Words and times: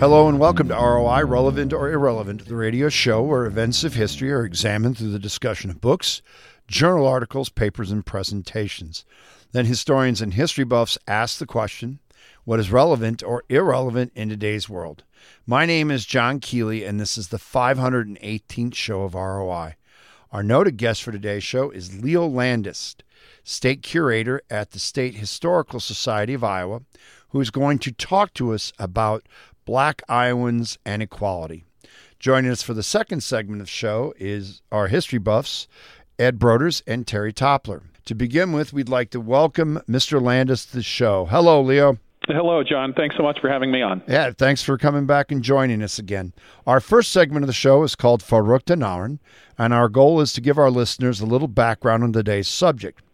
Hello 0.00 0.30
and 0.30 0.38
welcome 0.38 0.68
to 0.68 0.74
ROI 0.74 1.26
Relevant 1.26 1.74
or 1.74 1.90
Irrelevant, 1.90 2.46
the 2.46 2.56
radio 2.56 2.88
show 2.88 3.20
where 3.20 3.44
events 3.44 3.84
of 3.84 3.92
history 3.92 4.32
are 4.32 4.46
examined 4.46 4.96
through 4.96 5.10
the 5.10 5.18
discussion 5.18 5.68
of 5.68 5.82
books, 5.82 6.22
journal 6.66 7.06
articles, 7.06 7.50
papers, 7.50 7.90
and 7.90 8.06
presentations. 8.06 9.04
Then 9.52 9.66
historians 9.66 10.22
and 10.22 10.32
history 10.32 10.64
buffs 10.64 10.96
ask 11.06 11.36
the 11.36 11.44
question 11.44 11.98
what 12.44 12.58
is 12.58 12.72
relevant 12.72 13.22
or 13.22 13.44
irrelevant 13.50 14.12
in 14.14 14.30
today's 14.30 14.70
world? 14.70 15.04
My 15.46 15.66
name 15.66 15.90
is 15.90 16.06
John 16.06 16.40
Kealey, 16.40 16.88
and 16.88 16.98
this 16.98 17.18
is 17.18 17.28
the 17.28 17.36
518th 17.36 18.74
show 18.74 19.02
of 19.02 19.12
ROI. 19.12 19.74
Our 20.32 20.42
noted 20.42 20.78
guest 20.78 21.02
for 21.02 21.12
today's 21.12 21.44
show 21.44 21.70
is 21.70 22.00
Leo 22.00 22.26
Landis, 22.26 22.96
state 23.44 23.82
curator 23.82 24.40
at 24.48 24.70
the 24.70 24.78
State 24.78 25.16
Historical 25.16 25.78
Society 25.78 26.32
of 26.32 26.42
Iowa, 26.42 26.80
who 27.30 27.40
is 27.40 27.50
going 27.50 27.78
to 27.78 27.92
talk 27.92 28.34
to 28.34 28.52
us 28.52 28.72
about 28.78 29.26
black 29.70 30.02
Iowans 30.08 30.78
and 30.84 31.00
equality. 31.00 31.64
Joining 32.18 32.50
us 32.50 32.60
for 32.60 32.74
the 32.74 32.82
second 32.82 33.22
segment 33.22 33.60
of 33.60 33.68
the 33.68 33.70
show 33.70 34.12
is 34.18 34.62
our 34.72 34.88
history 34.88 35.20
buffs, 35.20 35.68
Ed 36.18 36.40
Broders 36.40 36.82
and 36.88 37.06
Terri 37.06 37.32
Toppler. 37.32 37.82
To 38.06 38.16
begin 38.16 38.50
with, 38.50 38.72
we'd 38.72 38.88
like 38.88 39.10
to 39.10 39.20
welcome 39.20 39.80
Mr. 39.88 40.20
Landis 40.20 40.66
to 40.66 40.78
the 40.78 40.82
show. 40.82 41.26
Hello, 41.26 41.62
Leo. 41.62 41.98
Hello, 42.26 42.64
John. 42.64 42.94
Thanks 42.94 43.16
so 43.16 43.22
much 43.22 43.38
for 43.40 43.48
having 43.48 43.70
me 43.70 43.80
on. 43.80 44.02
Yeah, 44.08 44.32
thanks 44.36 44.60
for 44.60 44.76
coming 44.76 45.06
back 45.06 45.30
and 45.30 45.40
joining 45.40 45.84
us 45.84 46.00
again. 46.00 46.32
Our 46.66 46.80
first 46.80 47.12
segment 47.12 47.44
of 47.44 47.46
the 47.46 47.52
show 47.52 47.84
is 47.84 47.94
called 47.94 48.24
Verrückte 48.24 48.76
Narren, 48.76 49.20
and 49.56 49.72
our 49.72 49.88
goal 49.88 50.20
is 50.20 50.32
to 50.32 50.40
give 50.40 50.58
our 50.58 50.72
listeners 50.72 51.20
a 51.20 51.26
little 51.26 51.46
background 51.46 52.02
on 52.02 52.12
today's 52.12 52.48
subject. 52.48 53.04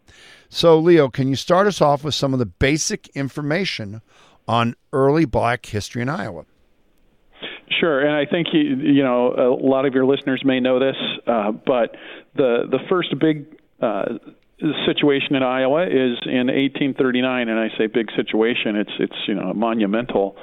So, 0.48 0.78
Leo, 0.78 1.10
can 1.10 1.28
you 1.28 1.36
start 1.36 1.66
us 1.66 1.82
off 1.82 2.02
with 2.02 2.14
some 2.14 2.32
of 2.32 2.38
the 2.38 2.46
basic 2.46 3.08
information 3.08 4.00
on 4.48 4.74
early 4.92 5.24
black 5.24 5.66
history 5.66 6.02
in 6.02 6.08
Iowa? 6.08 6.44
Sure, 7.80 8.00
and 8.00 8.14
I 8.14 8.30
think 8.30 8.48
you, 8.52 9.02
know 9.02 9.32
a 9.32 9.66
lot 9.66 9.86
of 9.86 9.94
your 9.94 10.06
listeners 10.06 10.42
may 10.44 10.60
know 10.60 10.78
this, 10.78 10.96
uh, 11.26 11.50
but 11.50 11.96
the 12.34 12.64
the 12.70 12.78
first 12.88 13.14
big 13.18 13.46
uh, 13.82 14.04
situation 14.86 15.34
in 15.34 15.42
Iowa 15.42 15.84
is 15.84 16.16
in 16.24 16.46
1839, 16.46 17.48
and 17.48 17.58
I 17.58 17.68
say 17.76 17.86
big 17.88 18.10
situation. 18.16 18.76
It's 18.76 18.92
it's 18.98 19.16
you 19.26 19.34
know 19.34 19.52
monumental. 19.52 20.36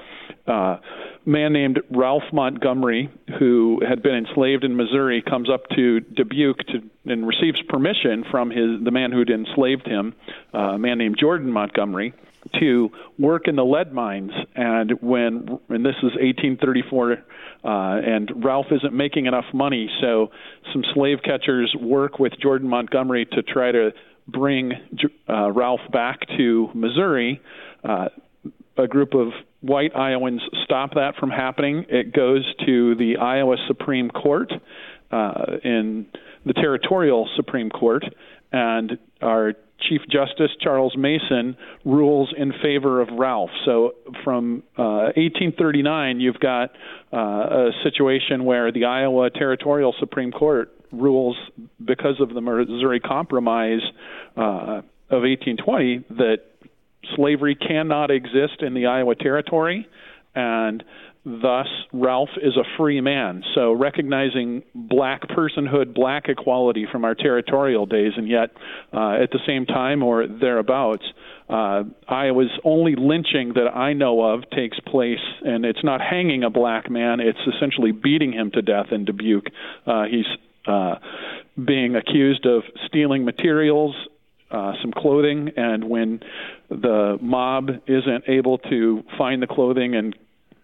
Uh, 0.45 0.77
man 1.25 1.53
named 1.53 1.79
Ralph 1.89 2.23
Montgomery, 2.33 3.09
who 3.39 3.81
had 3.87 4.03
been 4.03 4.15
enslaved 4.15 4.63
in 4.63 4.75
Missouri, 4.75 5.21
comes 5.21 5.49
up 5.49 5.61
to 5.75 6.01
Dubuque 6.01 6.59
to, 6.67 6.83
and 7.05 7.25
receives 7.25 7.61
permission 7.69 8.25
from 8.29 8.49
his 8.49 8.83
the 8.83 8.91
man 8.91 9.11
who'd 9.11 9.29
enslaved 9.29 9.87
him, 9.87 10.13
uh, 10.53 10.73
a 10.73 10.77
man 10.77 10.97
named 10.97 11.17
Jordan 11.19 11.51
Montgomery, 11.51 12.13
to 12.59 12.89
work 13.17 13.47
in 13.47 13.55
the 13.55 13.63
lead 13.63 13.93
mines. 13.93 14.31
And 14.55 14.91
when 15.01 15.59
and 15.69 15.85
this 15.85 15.95
is 15.97 16.13
1834. 16.19 17.17
Uh, 17.63 17.67
and 18.05 18.43
Ralph 18.43 18.65
isn't 18.71 18.93
making 18.93 19.25
enough 19.25 19.45
money, 19.53 19.89
so 20.01 20.31
some 20.73 20.83
slave 20.93 21.19
catchers 21.23 21.73
work 21.79 22.19
with 22.19 22.33
Jordan 22.41 22.67
Montgomery 22.67 23.25
to 23.31 23.41
try 23.41 23.71
to 23.71 23.91
bring 24.27 24.73
uh, 25.29 25.49
Ralph 25.49 25.79
back 25.89 26.19
to 26.37 26.69
Missouri. 26.73 27.41
Uh, 27.81 28.09
a 28.77 28.87
group 28.87 29.13
of 29.13 29.29
white 29.61 29.95
Iowans 29.95 30.41
stop 30.65 30.95
that 30.95 31.15
from 31.19 31.29
happening. 31.29 31.85
It 31.87 32.13
goes 32.13 32.43
to 32.65 32.95
the 32.95 33.17
Iowa 33.17 33.55
Supreme 33.67 34.09
Court 34.09 34.51
uh, 35.11 35.45
in 35.63 36.07
the 36.45 36.53
Territorial 36.53 37.29
Supreme 37.35 37.69
Court, 37.69 38.03
and 38.51 38.97
our 39.21 39.53
Chief 39.89 40.01
Justice 40.09 40.51
Charles 40.61 40.95
Mason 40.97 41.57
rules 41.85 42.33
in 42.37 42.53
favor 42.61 43.01
of 43.01 43.09
Ralph. 43.11 43.49
So 43.65 43.93
from 44.23 44.63
uh, 44.77 45.11
1839, 45.15 46.19
you've 46.19 46.39
got 46.39 46.71
uh, 47.11 47.17
a 47.17 47.71
situation 47.83 48.45
where 48.45 48.71
the 48.71 48.85
Iowa 48.85 49.29
Territorial 49.29 49.93
Supreme 49.99 50.31
Court 50.31 50.71
rules 50.91 51.35
because 51.83 52.19
of 52.19 52.33
the 52.33 52.41
Missouri 52.41 52.99
Compromise 52.99 53.81
uh, 54.37 54.81
of 55.09 55.21
1820 55.21 56.05
that 56.17 56.37
slavery 57.15 57.55
cannot 57.55 58.11
exist 58.11 58.61
in 58.61 58.73
the 58.73 58.85
Iowa 58.85 59.15
Territory, 59.15 59.87
and 60.35 60.83
thus 61.25 61.67
Ralph 61.93 62.29
is 62.41 62.57
a 62.57 62.63
free 62.77 62.99
man. 63.01 63.43
So 63.55 63.71
recognizing 63.71 64.63
black 64.75 65.21
personhood, 65.29 65.93
black 65.93 66.27
equality 66.27 66.85
from 66.91 67.05
our 67.05 67.15
territorial 67.15 67.85
days, 67.85 68.13
and 68.17 68.27
yet 68.27 68.51
uh, 68.91 69.21
at 69.21 69.31
the 69.31 69.39
same 69.47 69.65
time 69.65 70.03
or 70.03 70.27
thereabouts, 70.27 71.05
uh, 71.49 71.83
Iowa's 72.07 72.51
only 72.63 72.95
lynching 72.95 73.53
that 73.53 73.67
I 73.73 73.93
know 73.93 74.21
of 74.21 74.49
takes 74.49 74.79
place, 74.81 75.23
and 75.45 75.65
it's 75.65 75.83
not 75.83 76.01
hanging 76.01 76.43
a 76.43 76.49
black 76.49 76.89
man; 76.89 77.19
it's 77.19 77.39
essentially 77.55 77.91
beating 77.91 78.33
him 78.33 78.51
to 78.51 78.61
death 78.61 78.87
in 78.91 79.05
Dubuque. 79.05 79.47
Uh, 79.85 80.03
he's 80.05 80.25
uh, 80.65 80.95
being 81.63 81.95
accused 81.95 82.45
of 82.45 82.63
stealing 82.87 83.25
materials 83.25 83.95
uh, 84.53 84.73
some 84.81 84.91
clothing, 84.91 85.49
and 85.57 85.83
when 85.83 86.19
the 86.69 87.17
mob 87.21 87.69
isn't 87.87 88.23
able 88.27 88.59
to 88.59 89.03
find 89.17 89.41
the 89.41 89.47
clothing 89.47 89.95
and 89.95 90.15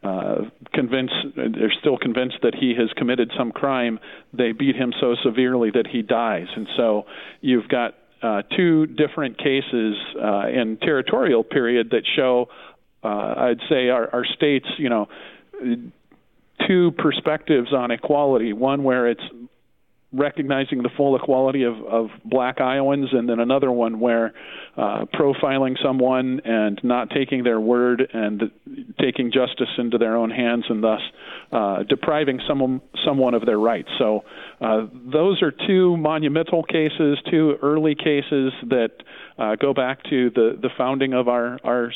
uh, 0.04 0.36
convinced 0.74 1.14
they're 1.36 1.74
still 1.80 1.98
convinced 1.98 2.38
that 2.42 2.56
he 2.56 2.74
has 2.78 2.90
committed 2.96 3.32
some 3.38 3.52
crime, 3.52 4.00
they 4.34 4.54
beat 4.54 4.76
him 4.76 4.94
so 5.00 5.16
severely 5.24 5.72
that 5.72 5.88
he 5.88 6.02
dies. 6.02 6.48
And 6.56 6.68
so 6.78 7.06
you've 7.42 7.68
got 7.68 7.96
uh, 8.22 8.44
two 8.56 8.86
different 8.86 9.38
cases 9.38 9.96
uh, 10.22 10.48
in 10.48 10.78
territorial 10.82 11.44
period 11.44 11.90
that 11.92 12.04
show, 12.16 12.48
uh, 13.04 13.08
I'd 13.38 13.62
say, 13.70 13.90
our, 13.90 14.10
our 14.14 14.26
states, 14.26 14.68
you 14.78 14.90
know, 14.90 15.08
two 16.68 16.92
perspectives 16.98 17.74
on 17.74 17.92
equality. 17.92 18.54
One 18.54 18.84
where 18.84 19.08
it's 19.08 19.24
recognizing 20.12 20.82
the 20.82 20.90
full 20.98 21.16
equality 21.16 21.64
of, 21.64 21.76
of 21.86 22.08
black 22.26 22.60
Iowans, 22.60 23.10
and 23.12 23.30
then 23.30 23.40
another 23.40 23.72
one 23.72 24.00
where 24.00 24.34
uh, 24.76 25.06
profiling 25.14 25.76
someone 25.84 26.42
and 26.44 26.80
not 26.84 27.12
taking 27.12 27.44
their 27.44 27.60
word 27.60 28.10
and 28.12 28.52
taking 29.00 29.32
justice 29.32 29.70
into 29.78 29.98
their 29.98 30.16
own 30.16 30.32
hands, 30.32 30.66
and 30.68 30.84
thus 30.84 31.02
uh, 31.52 31.84
depriving 31.84 32.40
someone 32.48 32.82
someone 33.06 33.36
of 33.36 33.46
their 33.46 33.60
rights. 33.60 33.90
So 34.00 34.24
uh, 34.62 34.88
those 34.92 35.44
are 35.44 35.52
two 35.52 35.96
monumental 35.98 36.64
cases, 36.64 37.20
two 37.30 37.58
early 37.62 37.96
cases 37.96 38.52
that 38.70 38.92
uh, 39.38 39.56
go 39.56 39.74
back 39.74 40.04
to 40.10 40.32
the 40.32 40.58
the 40.60 40.70
founding 40.76 41.14
of 41.14 41.28
our 41.28 41.60
our 41.64 41.92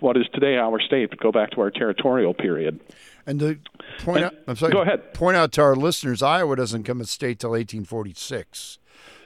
what 0.00 0.16
is 0.18 0.24
today 0.34 0.56
our 0.56 0.80
state, 0.80 1.08
but 1.08 1.20
go 1.20 1.32
back 1.32 1.52
to 1.52 1.60
our 1.62 1.70
territorial 1.70 2.34
period. 2.34 2.80
And 3.26 3.40
to 3.40 3.58
point 3.98 4.18
and, 4.18 4.26
out, 4.26 4.34
I'm 4.46 4.56
sorry, 4.56 4.72
go 4.72 4.82
ahead. 4.82 5.12
Point 5.14 5.36
out 5.36 5.52
to 5.52 5.62
our 5.62 5.74
listeners, 5.74 6.22
Iowa 6.22 6.56
doesn't 6.56 6.84
come 6.84 7.00
a 7.00 7.04
state 7.04 7.40
till 7.40 7.50
1846. 7.50 8.78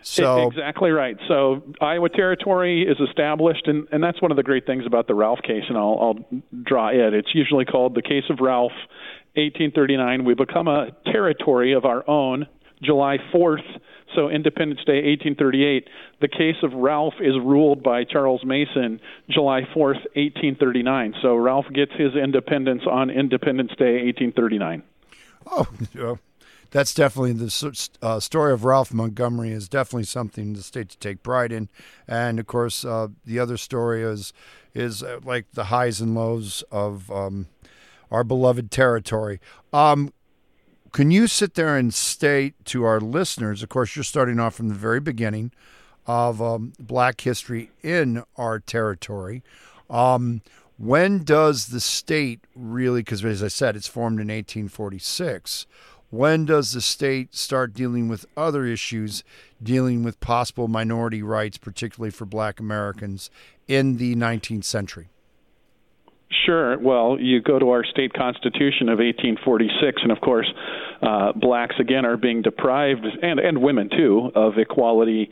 So 0.03 0.49
exactly 0.49 0.91
right. 0.91 1.17
So 1.29 1.63
Iowa 1.81 2.09
Territory 2.09 2.83
is 2.83 2.97
established, 3.07 3.67
and, 3.67 3.87
and 3.93 4.03
that's 4.03 4.21
one 4.23 4.31
of 4.31 4.37
the 4.37 4.43
great 4.43 4.67
things 4.67 4.87
about 4.87 5.07
the 5.07 5.15
Ralph 5.15 5.41
case, 5.43 5.65
and 5.69 5.77
I'll, 5.77 5.99
I'll 6.01 6.43
draw 6.63 6.89
it. 6.89 7.13
It's 7.13 7.35
usually 7.35 7.67
called 7.67 7.95
the 7.95 8.03
case 8.03 8.25
of 8.31 8.39
Ralph, 8.41 8.73
1839. 9.35 10.25
We 10.25 10.35
become 10.35 10.69
a 10.69 10.89
territory 11.05 11.75
of 11.75 11.85
our 11.85 12.09
own, 12.09 12.47
July 12.83 13.19
4th, 13.33 13.81
so 14.15 14.29
Independence 14.29 14.81
Day, 14.85 15.03
1838. 15.05 15.89
The 16.21 16.29
case 16.29 16.57
of 16.63 16.73
Ralph 16.73 17.15
is 17.21 17.35
ruled 17.43 17.83
by 17.83 18.05
Charles 18.05 18.45
Mason, 18.45 19.01
July 19.29 19.63
4th, 19.75 20.03
1839. 20.17 21.15
So 21.23 21.37
Ralph 21.37 21.67
gets 21.73 21.93
his 21.93 22.15
independence 22.15 22.83
on 22.91 23.11
Independence 23.11 23.73
Day, 23.79 24.05
1839. 24.05 24.83
Oh, 25.47 25.67
that's 26.71 26.95
definitely 26.95 27.33
the 27.33 27.89
uh, 28.03 28.21
story 28.21 28.53
of 28.53 28.65
Ralph 28.65 28.93
Montgomery 28.93 29.51
is 29.51 29.69
definitely 29.69 30.05
something 30.05 30.53
the 30.53 30.63
state 30.63 30.91
to 30.91 30.99
take 30.99 31.23
pride 31.23 31.53
in, 31.53 31.69
and 32.07 32.39
of 32.39 32.47
course 32.47 32.85
uh, 32.85 33.09
the 33.25 33.39
other 33.39 33.57
story 33.57 34.03
is 34.03 34.33
is 34.75 35.03
uh, 35.03 35.19
like 35.25 35.47
the 35.53 35.65
highs 35.65 36.01
and 36.01 36.15
lows 36.15 36.63
of 36.71 37.11
um, 37.11 37.47
our 38.11 38.23
beloved 38.23 38.71
territory. 38.71 39.41
Um, 39.73 40.13
can 40.93 41.11
you 41.11 41.27
sit 41.27 41.55
there 41.55 41.77
and 41.77 41.93
state 41.93 42.55
to 42.67 42.85
our 42.85 43.01
listeners, 43.01 43.63
of 43.63 43.69
course, 43.69 43.95
you're 43.95 44.05
starting 44.05 44.41
off 44.41 44.55
from 44.55 44.69
the 44.69 44.75
very 44.75 45.01
beginning 45.01 45.53
of 46.07 46.43
um, 46.43 46.73
black 46.79 47.21
history 47.21 47.71
in 47.83 48.25
our 48.37 48.59
territory. 48.59 49.43
Um, 49.89 50.43
when 50.79 51.25
does 51.25 51.67
the 51.67 51.81
state 51.81 52.41
really, 52.55 53.03
because 53.03 53.25
as 53.25 53.43
I 53.43 53.49
said, 53.49 53.77
it's 53.77 53.87
formed 53.87 54.17
in 54.17 54.29
1846, 54.29 55.67
when 56.11 56.45
does 56.45 56.73
the 56.73 56.81
state 56.81 57.35
start 57.35 57.73
dealing 57.75 58.09
with 58.09 58.27
other 58.37 58.65
issues, 58.65 59.23
dealing 59.63 60.03
with 60.03 60.19
possible 60.19 60.67
minority 60.67 61.23
rights, 61.23 61.59
particularly 61.59 62.11
for 62.11 62.25
black 62.25 62.59
Americans 62.59 63.31
in 63.69 63.99
the 63.99 64.17
19th 64.17 64.65
century? 64.65 65.09
Sure. 66.47 66.79
Well, 66.79 67.19
you 67.19 67.43
go 67.43 67.59
to 67.59 67.71
our 67.71 67.85
state 67.85 68.13
constitution 68.13 68.89
of 68.89 68.99
1846, 68.99 70.03
and 70.03 70.13
of 70.13 70.21
course, 70.21 70.47
uh, 71.03 71.33
blacks 71.33 71.75
again 71.81 72.07
are 72.07 72.17
being 72.17 72.41
deprived, 72.41 73.05
and 73.05 73.41
and 73.41 73.61
women 73.61 73.91
too, 73.91 74.31
of 74.37 74.53
equality. 74.57 75.29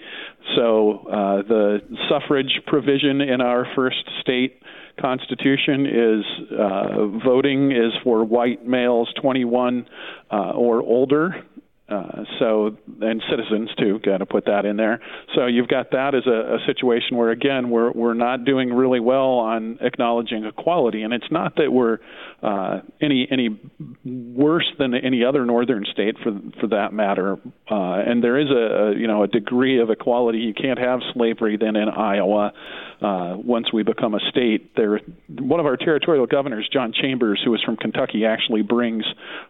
So 0.56 1.06
uh, 1.06 1.42
the 1.48 1.78
suffrage 2.08 2.60
provision 2.66 3.20
in 3.20 3.40
our 3.40 3.64
first 3.76 4.10
state 4.20 4.60
constitution 5.00 5.86
is 5.86 6.24
uh, 6.58 7.06
voting 7.24 7.70
is 7.70 7.92
for 8.02 8.24
white 8.24 8.66
males 8.66 9.08
21 9.20 9.86
uh, 10.32 10.50
or 10.50 10.82
older 10.82 11.44
uh, 11.88 12.24
so 12.38 12.76
and 13.00 13.22
citizens 13.30 13.70
too, 13.78 13.98
got 14.04 14.18
to 14.18 14.26
put 14.26 14.44
that 14.44 14.66
in 14.66 14.76
there. 14.76 15.00
So 15.34 15.46
you've 15.46 15.68
got 15.68 15.92
that 15.92 16.14
as 16.14 16.26
a, 16.26 16.56
a 16.56 16.58
situation 16.66 17.16
where 17.16 17.30
again 17.30 17.70
we're 17.70 17.90
we're 17.92 18.14
not 18.14 18.44
doing 18.44 18.72
really 18.72 19.00
well 19.00 19.38
on 19.38 19.78
acknowledging 19.80 20.44
equality, 20.44 21.02
and 21.02 21.14
it's 21.14 21.30
not 21.30 21.56
that 21.56 21.72
we're 21.72 21.98
uh, 22.42 22.80
any 23.00 23.26
any 23.30 23.58
worse 24.04 24.70
than 24.78 24.94
any 24.94 25.24
other 25.24 25.46
northern 25.46 25.86
state 25.90 26.16
for 26.22 26.38
for 26.60 26.66
that 26.68 26.92
matter. 26.92 27.38
Uh, 27.70 28.02
and 28.06 28.22
there 28.22 28.38
is 28.38 28.50
a, 28.50 28.54
a 28.54 28.94
you 28.94 29.06
know 29.06 29.22
a 29.22 29.26
degree 29.26 29.80
of 29.80 29.88
equality. 29.88 30.38
You 30.38 30.54
can't 30.54 30.78
have 30.78 31.00
slavery 31.14 31.56
then 31.56 31.74
in 31.76 31.88
Iowa 31.88 32.52
uh, 33.00 33.34
once 33.38 33.72
we 33.72 33.82
become 33.82 34.14
a 34.14 34.20
state. 34.28 34.76
There, 34.76 35.00
one 35.38 35.60
of 35.60 35.66
our 35.66 35.76
territorial 35.76 36.26
governors, 36.26 36.68
John 36.70 36.92
Chambers, 36.92 37.40
who 37.44 37.54
is 37.54 37.62
from 37.62 37.76
Kentucky, 37.76 38.26
actually 38.26 38.62
brings 38.62 39.04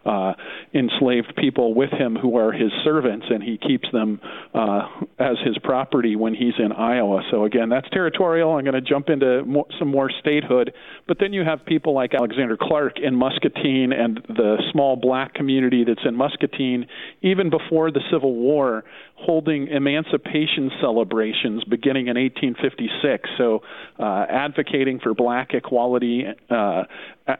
uh, 0.05 0.33
enslaved 0.73 1.33
people 1.35 1.73
with 1.73 1.91
him 1.91 2.15
who 2.15 2.28
are 2.37 2.51
his 2.51 2.71
servants, 2.83 3.25
and 3.29 3.43
he 3.43 3.57
keeps 3.57 3.87
them 3.91 4.19
uh, 4.53 4.87
as 5.17 5.37
his 5.45 5.57
property 5.59 6.15
when 6.15 6.33
he's 6.33 6.53
in 6.57 6.71
Iowa. 6.71 7.21
So 7.31 7.45
again, 7.45 7.69
that's 7.69 7.89
territorial. 7.89 8.51
I'm 8.51 8.63
going 8.63 8.73
to 8.73 8.81
jump 8.81 9.09
into 9.09 9.43
more, 9.45 9.65
some 9.77 9.89
more 9.89 10.09
statehood, 10.19 10.73
but 11.07 11.17
then 11.19 11.33
you 11.33 11.43
have 11.43 11.65
people 11.65 11.93
like 11.93 12.13
Alexander 12.13 12.57
Clark 12.59 12.99
in 12.99 13.15
Muscatine 13.15 13.91
and 13.93 14.17
the 14.27 14.57
small 14.71 14.95
black 14.95 15.33
community 15.33 15.83
that's 15.83 16.05
in 16.05 16.15
Muscatine, 16.15 16.87
even 17.21 17.49
before 17.49 17.91
the 17.91 18.01
Civil 18.11 18.35
War, 18.35 18.83
holding 19.15 19.67
emancipation 19.67 20.71
celebrations 20.81 21.63
beginning 21.65 22.07
in 22.07 22.17
1856. 22.17 23.29
So, 23.37 23.61
uh, 23.99 24.25
advocating 24.29 24.99
for 24.99 25.13
black 25.13 25.53
equality 25.53 26.25
uh, 26.49 26.83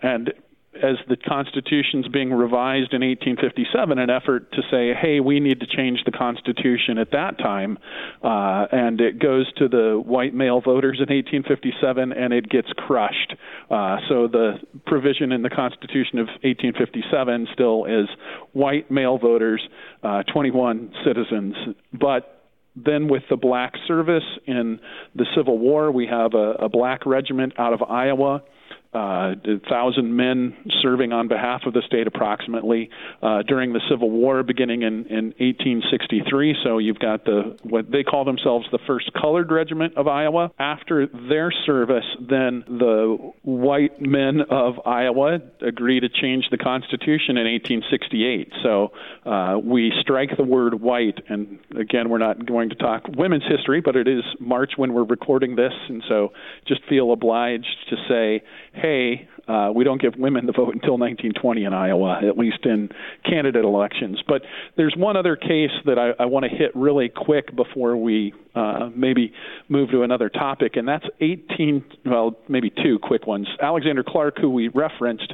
and 0.01 0.33
as 0.75 0.97
the 1.07 1.17
Constitution's 1.17 2.07
being 2.07 2.31
revised 2.31 2.93
in 2.93 3.01
1857, 3.01 3.97
an 3.97 4.09
effort 4.09 4.51
to 4.51 4.61
say, 4.69 4.93
hey, 4.93 5.19
we 5.19 5.39
need 5.39 5.59
to 5.61 5.65
change 5.65 6.03
the 6.05 6.11
Constitution 6.11 6.99
at 6.99 7.11
that 7.11 7.39
time. 7.39 7.79
Uh, 8.23 8.67
and 8.71 9.01
it 9.01 9.19
goes 9.19 9.51
to 9.53 9.67
the 9.67 10.01
white 10.03 10.33
male 10.33 10.61
voters 10.61 10.97
in 10.97 11.13
1857 11.13 12.13
and 12.13 12.33
it 12.33 12.47
gets 12.49 12.69
crushed. 12.77 13.33
Uh, 13.69 13.97
so 14.07 14.27
the 14.27 14.59
provision 14.85 15.31
in 15.31 15.41
the 15.41 15.49
Constitution 15.49 16.19
of 16.19 16.27
1857 16.43 17.47
still 17.53 17.85
is 17.85 18.07
white 18.53 18.91
male 18.91 19.17
voters, 19.17 19.61
uh, 20.03 20.21
21 20.31 20.93
citizens. 21.03 21.55
But 21.93 22.45
then 22.75 23.07
with 23.07 23.23
the 23.29 23.37
black 23.37 23.73
service 23.87 24.23
in 24.45 24.79
the 25.15 25.25
Civil 25.35 25.57
War, 25.57 25.91
we 25.91 26.05
have 26.05 26.35
a, 26.35 26.51
a 26.59 26.69
black 26.69 27.07
regiment 27.07 27.53
out 27.57 27.73
of 27.73 27.81
Iowa 27.81 28.43
uh, 28.93 29.35
thousand 29.69 30.15
men 30.15 30.55
serving 30.81 31.13
on 31.13 31.27
behalf 31.27 31.61
of 31.67 31.73
the 31.73 31.81
state 31.85 32.07
approximately 32.07 32.89
uh, 33.21 33.43
during 33.43 33.71
the 33.71 33.81
Civil 33.87 34.09
War 34.09 34.41
beginning 34.41 34.81
in, 34.81 35.05
in 35.05 35.25
1863. 35.37 36.55
So 36.63 36.79
you've 36.79 36.97
got 36.97 37.23
the 37.23 37.55
what 37.63 37.91
they 37.91 38.03
call 38.03 38.25
themselves 38.25 38.65
the 38.71 38.79
First 38.87 39.11
Colored 39.13 39.51
Regiment 39.51 39.95
of 39.95 40.07
Iowa. 40.07 40.51
After 40.57 41.05
their 41.05 41.51
service, 41.51 42.05
then 42.19 42.63
the 42.67 43.31
white 43.43 44.01
men 44.01 44.41
of 44.49 44.79
Iowa 44.87 45.39
agree 45.61 45.99
to 45.99 46.09
change 46.09 46.45
the 46.49 46.57
Constitution 46.57 47.37
in 47.37 47.45
1868. 47.45 48.53
So 48.63 48.91
uh, 49.23 49.59
we 49.63 49.93
strike 50.01 50.35
the 50.35 50.43
word 50.43 50.81
white, 50.81 51.19
and 51.29 51.59
again, 51.79 52.09
we're 52.09 52.17
not 52.17 52.43
going 52.43 52.69
to 52.69 52.75
talk 52.75 53.03
women's 53.07 53.45
history, 53.47 53.81
but 53.81 53.95
it 53.95 54.07
is 54.07 54.23
March 54.39 54.71
when 54.77 54.93
we're 54.93 55.03
recording 55.03 55.55
this, 55.55 55.73
and 55.89 56.03
so 56.09 56.33
just 56.67 56.81
feel 56.89 57.11
obliged 57.11 57.67
to 57.89 57.95
say 58.07 58.41
hey, 58.81 59.27
uh, 59.47 59.71
we 59.73 59.83
don't 59.83 59.99
give 59.99 60.13
women 60.15 60.45
the 60.45 60.51
vote 60.51 60.75
until 60.75 60.97
1920 60.97 61.63
in 61.63 61.73
Iowa, 61.73 62.21
at 62.23 62.37
least 62.37 62.65
in 62.65 62.89
candidate 63.25 63.65
elections. 63.65 64.21
But 64.27 64.43
there's 64.77 64.93
one 64.95 65.17
other 65.17 65.35
case 65.35 65.71
that 65.85 65.97
I, 65.97 66.21
I 66.21 66.25
want 66.27 66.45
to 66.45 66.49
hit 66.49 66.71
really 66.75 67.09
quick 67.09 67.55
before 67.55 67.97
we 67.97 68.33
uh, 68.53 68.89
maybe 68.95 69.33
move 69.67 69.89
to 69.89 70.03
another 70.03 70.29
topic, 70.29 70.75
and 70.75 70.87
that's 70.87 71.05
18, 71.19 71.83
well, 72.05 72.37
maybe 72.47 72.69
two 72.69 72.99
quick 73.01 73.25
ones. 73.25 73.47
Alexander 73.61 74.03
Clark, 74.03 74.37
who 74.39 74.51
we 74.51 74.67
referenced, 74.67 75.33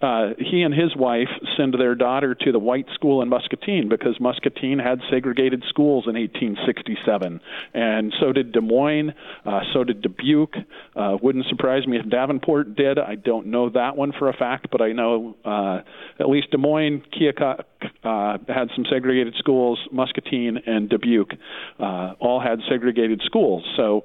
uh, 0.00 0.30
he 0.38 0.62
and 0.62 0.74
his 0.74 0.94
wife 0.96 1.28
send 1.56 1.74
their 1.74 1.94
daughter 1.94 2.34
to 2.34 2.52
the 2.52 2.58
white 2.58 2.86
school 2.94 3.22
in 3.22 3.28
Muscatine 3.28 3.88
because 3.88 4.18
Muscatine 4.20 4.78
had 4.78 5.00
segregated 5.10 5.62
schools 5.68 6.04
in 6.06 6.14
1867, 6.14 7.40
and 7.72 8.12
so 8.20 8.32
did 8.32 8.52
Des 8.52 8.60
Moines, 8.60 9.12
uh, 9.46 9.60
so 9.72 9.84
did 9.84 10.02
Dubuque. 10.02 10.56
Uh, 10.96 11.16
wouldn't 11.22 11.46
surprise 11.46 11.86
me 11.86 11.98
if 11.98 12.08
Davenport 12.08 12.76
did. 12.76 12.98
I 12.98 13.14
don't 13.14 13.46
know 13.46 13.70
that 13.70 13.96
one 13.96 14.12
for 14.18 14.28
a 14.28 14.32
fact, 14.34 14.68
but 14.70 14.80
I 14.80 14.92
know 14.92 15.36
uh, 15.44 15.80
at 16.18 16.28
least 16.28 16.50
Des 16.50 16.58
Moines, 16.58 17.02
Keokuk 17.12 17.64
uh, 18.02 18.38
had 18.48 18.68
some 18.74 18.84
segregated 18.90 19.34
schools. 19.38 19.78
Muscatine 19.92 20.58
and 20.66 20.88
Dubuque 20.88 21.32
uh, 21.78 22.14
all 22.20 22.40
had 22.40 22.58
segregated 22.68 23.22
schools. 23.24 23.64
So 23.76 24.04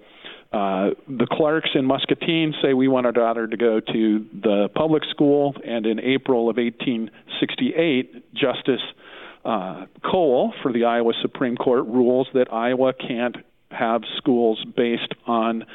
uh, 0.52 0.90
the 1.08 1.28
Clarks 1.32 1.70
in 1.76 1.86
Muscatine 1.86 2.56
say 2.62 2.74
we 2.74 2.88
want 2.88 3.06
our 3.06 3.12
daughter 3.12 3.46
to 3.46 3.56
go 3.58 3.80
to 3.80 4.26
the 4.34 4.70
public 4.74 5.04
school, 5.12 5.56
and 5.64 5.86
in 5.86 6.00
April 6.00 6.50
of 6.50 6.58
1868, 6.58 8.34
Justice 8.34 8.82
uh, 9.46 9.86
Cole 10.04 10.54
for 10.64 10.74
the 10.74 10.86
Iowa 10.86 11.14
Supreme 11.22 11.56
Court 11.56 11.86
rules 11.86 12.28
that 12.34 12.52
Iowa 12.52 12.94
can't 12.94 13.38
have 13.70 14.02
schools 14.18 14.64
based 14.76 15.14
on 15.28 15.66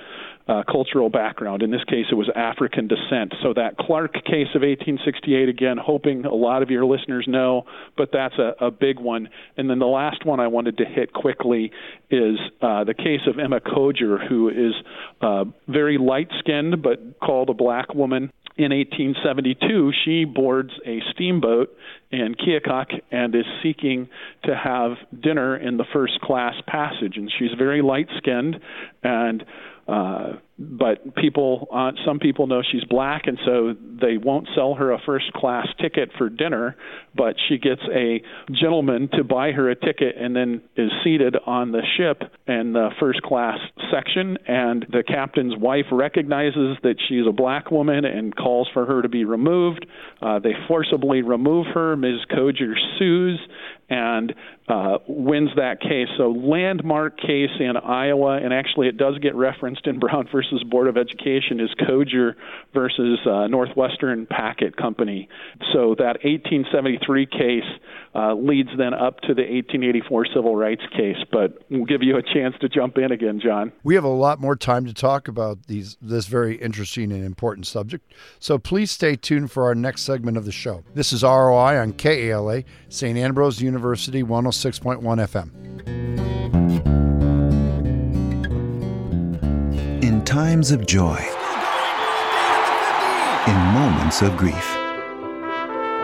uh, 0.46 0.62
cultural 0.70 1.08
background. 1.08 1.62
In 1.62 1.70
this 1.70 1.84
case, 1.84 2.06
it 2.10 2.14
was 2.14 2.30
African 2.34 2.86
descent. 2.86 3.34
So 3.42 3.54
that 3.54 3.76
Clark 3.78 4.12
case 4.12 4.48
of 4.54 4.62
1868, 4.62 5.48
again, 5.48 5.76
hoping 5.78 6.24
a 6.24 6.34
lot 6.34 6.62
of 6.62 6.70
your 6.70 6.84
listeners 6.84 7.24
know, 7.26 7.64
but 7.96 8.10
that's 8.12 8.34
a, 8.38 8.66
a 8.66 8.70
big 8.70 8.98
one. 8.98 9.28
And 9.56 9.70
then 9.70 9.78
the 9.78 9.86
last 9.86 10.26
one 10.26 10.40
I 10.40 10.48
wanted 10.48 10.78
to 10.78 10.84
hit 10.84 11.12
quickly 11.12 11.70
is 12.10 12.36
uh, 12.60 12.84
the 12.84 12.94
case 12.94 13.20
of 13.26 13.38
Emma 13.38 13.60
Coger, 13.60 14.26
who 14.28 14.48
is 14.48 14.74
uh, 15.22 15.44
very 15.68 15.98
light 15.98 16.28
skinned 16.40 16.82
but 16.82 17.18
called 17.20 17.48
a 17.48 17.54
black 17.54 17.94
woman 17.94 18.30
in 18.56 18.70
1872, 18.70 19.92
she 20.04 20.24
boards 20.24 20.70
a 20.86 21.00
steamboat 21.12 21.76
in 22.12 22.36
Keokuk 22.36 23.00
and 23.10 23.34
is 23.34 23.44
seeking 23.64 24.08
to 24.44 24.54
have 24.54 24.92
dinner 25.20 25.56
in 25.56 25.76
the 25.76 25.84
first 25.92 26.20
class 26.20 26.54
passage. 26.68 27.16
And 27.16 27.32
she's 27.36 27.50
very 27.58 27.82
light 27.82 28.06
skinned 28.18 28.60
and 29.02 29.44
uh, 29.88 30.34
but 30.56 31.16
people, 31.16 31.66
uh, 31.74 31.90
some 32.06 32.20
people 32.20 32.46
know 32.46 32.62
she's 32.70 32.84
black, 32.84 33.22
and 33.26 33.38
so 33.44 33.74
they 34.00 34.18
won't 34.18 34.48
sell 34.54 34.74
her 34.74 34.92
a 34.92 34.98
first 35.04 35.32
class 35.32 35.66
ticket 35.80 36.10
for 36.16 36.28
dinner. 36.28 36.76
But 37.16 37.34
she 37.48 37.58
gets 37.58 37.80
a 37.92 38.22
gentleman 38.52 39.08
to 39.14 39.24
buy 39.24 39.50
her 39.50 39.68
a 39.70 39.74
ticket, 39.74 40.16
and 40.16 40.34
then 40.34 40.62
is 40.76 40.90
seated 41.02 41.36
on 41.46 41.72
the 41.72 41.82
ship 41.96 42.22
in 42.46 42.72
the 42.72 42.90
first 43.00 43.22
class 43.22 43.58
section. 43.92 44.38
And 44.46 44.86
the 44.90 45.02
captain's 45.02 45.56
wife 45.56 45.86
recognizes 45.90 46.76
that 46.84 46.96
she's 47.08 47.26
a 47.28 47.32
black 47.32 47.72
woman 47.72 48.04
and 48.04 48.34
calls 48.34 48.68
for 48.72 48.86
her 48.86 49.02
to 49.02 49.08
be 49.08 49.24
removed. 49.24 49.84
Uh, 50.22 50.38
they 50.38 50.52
forcibly 50.68 51.22
remove 51.22 51.66
her. 51.74 51.96
Ms. 51.96 52.20
Coger 52.30 52.74
sues, 52.98 53.40
and 53.88 54.34
uh, 54.68 54.98
wins 55.06 55.50
that 55.56 55.80
case. 55.80 56.08
So 56.16 56.30
landmark 56.30 57.18
case 57.18 57.50
in 57.60 57.76
Iowa, 57.76 58.38
and 58.42 58.52
actually 58.52 58.88
it 58.88 58.96
does 58.96 59.18
get 59.18 59.34
referenced 59.34 59.86
in 59.86 59.98
Brown 59.98 60.26
versus 60.44 60.64
Board 60.64 60.88
of 60.88 60.96
Education 60.96 61.60
is 61.60 61.70
Coger 61.80 62.34
versus 62.72 63.18
uh, 63.26 63.46
Northwestern 63.46 64.26
Packet 64.26 64.76
Company. 64.76 65.28
So 65.72 65.94
that 65.98 66.18
1873 66.24 67.26
case 67.26 67.62
uh, 68.14 68.34
leads 68.34 68.70
then 68.76 68.94
up 68.94 69.20
to 69.20 69.34
the 69.34 69.42
1884 69.42 70.26
civil 70.34 70.56
rights 70.56 70.82
case. 70.96 71.16
But 71.30 71.62
we'll 71.70 71.84
give 71.84 72.02
you 72.02 72.16
a 72.16 72.22
chance 72.22 72.54
to 72.60 72.68
jump 72.68 72.98
in 72.98 73.12
again, 73.12 73.40
John. 73.42 73.72
We 73.82 73.94
have 73.94 74.04
a 74.04 74.08
lot 74.08 74.40
more 74.40 74.56
time 74.56 74.84
to 74.86 74.94
talk 74.94 75.28
about 75.28 75.66
these 75.66 75.96
this 76.00 76.26
very 76.26 76.56
interesting 76.56 77.12
and 77.12 77.24
important 77.24 77.66
subject. 77.66 78.12
So 78.38 78.58
please 78.58 78.90
stay 78.90 79.16
tuned 79.16 79.50
for 79.50 79.64
our 79.64 79.74
next 79.74 80.02
segment 80.02 80.36
of 80.36 80.44
the 80.44 80.52
show. 80.52 80.84
This 80.94 81.12
is 81.12 81.22
ROI 81.22 81.78
on 81.80 81.92
KALA, 81.92 82.64
St. 82.88 83.18
Ambrose 83.18 83.60
University 83.60 84.22
106.1 84.22 85.02
FM. 85.02 86.13
Times 90.24 90.70
of 90.70 90.86
joy, 90.86 91.18
in 93.46 93.56
moments 93.74 94.22
of 94.22 94.36
grief. 94.38 94.54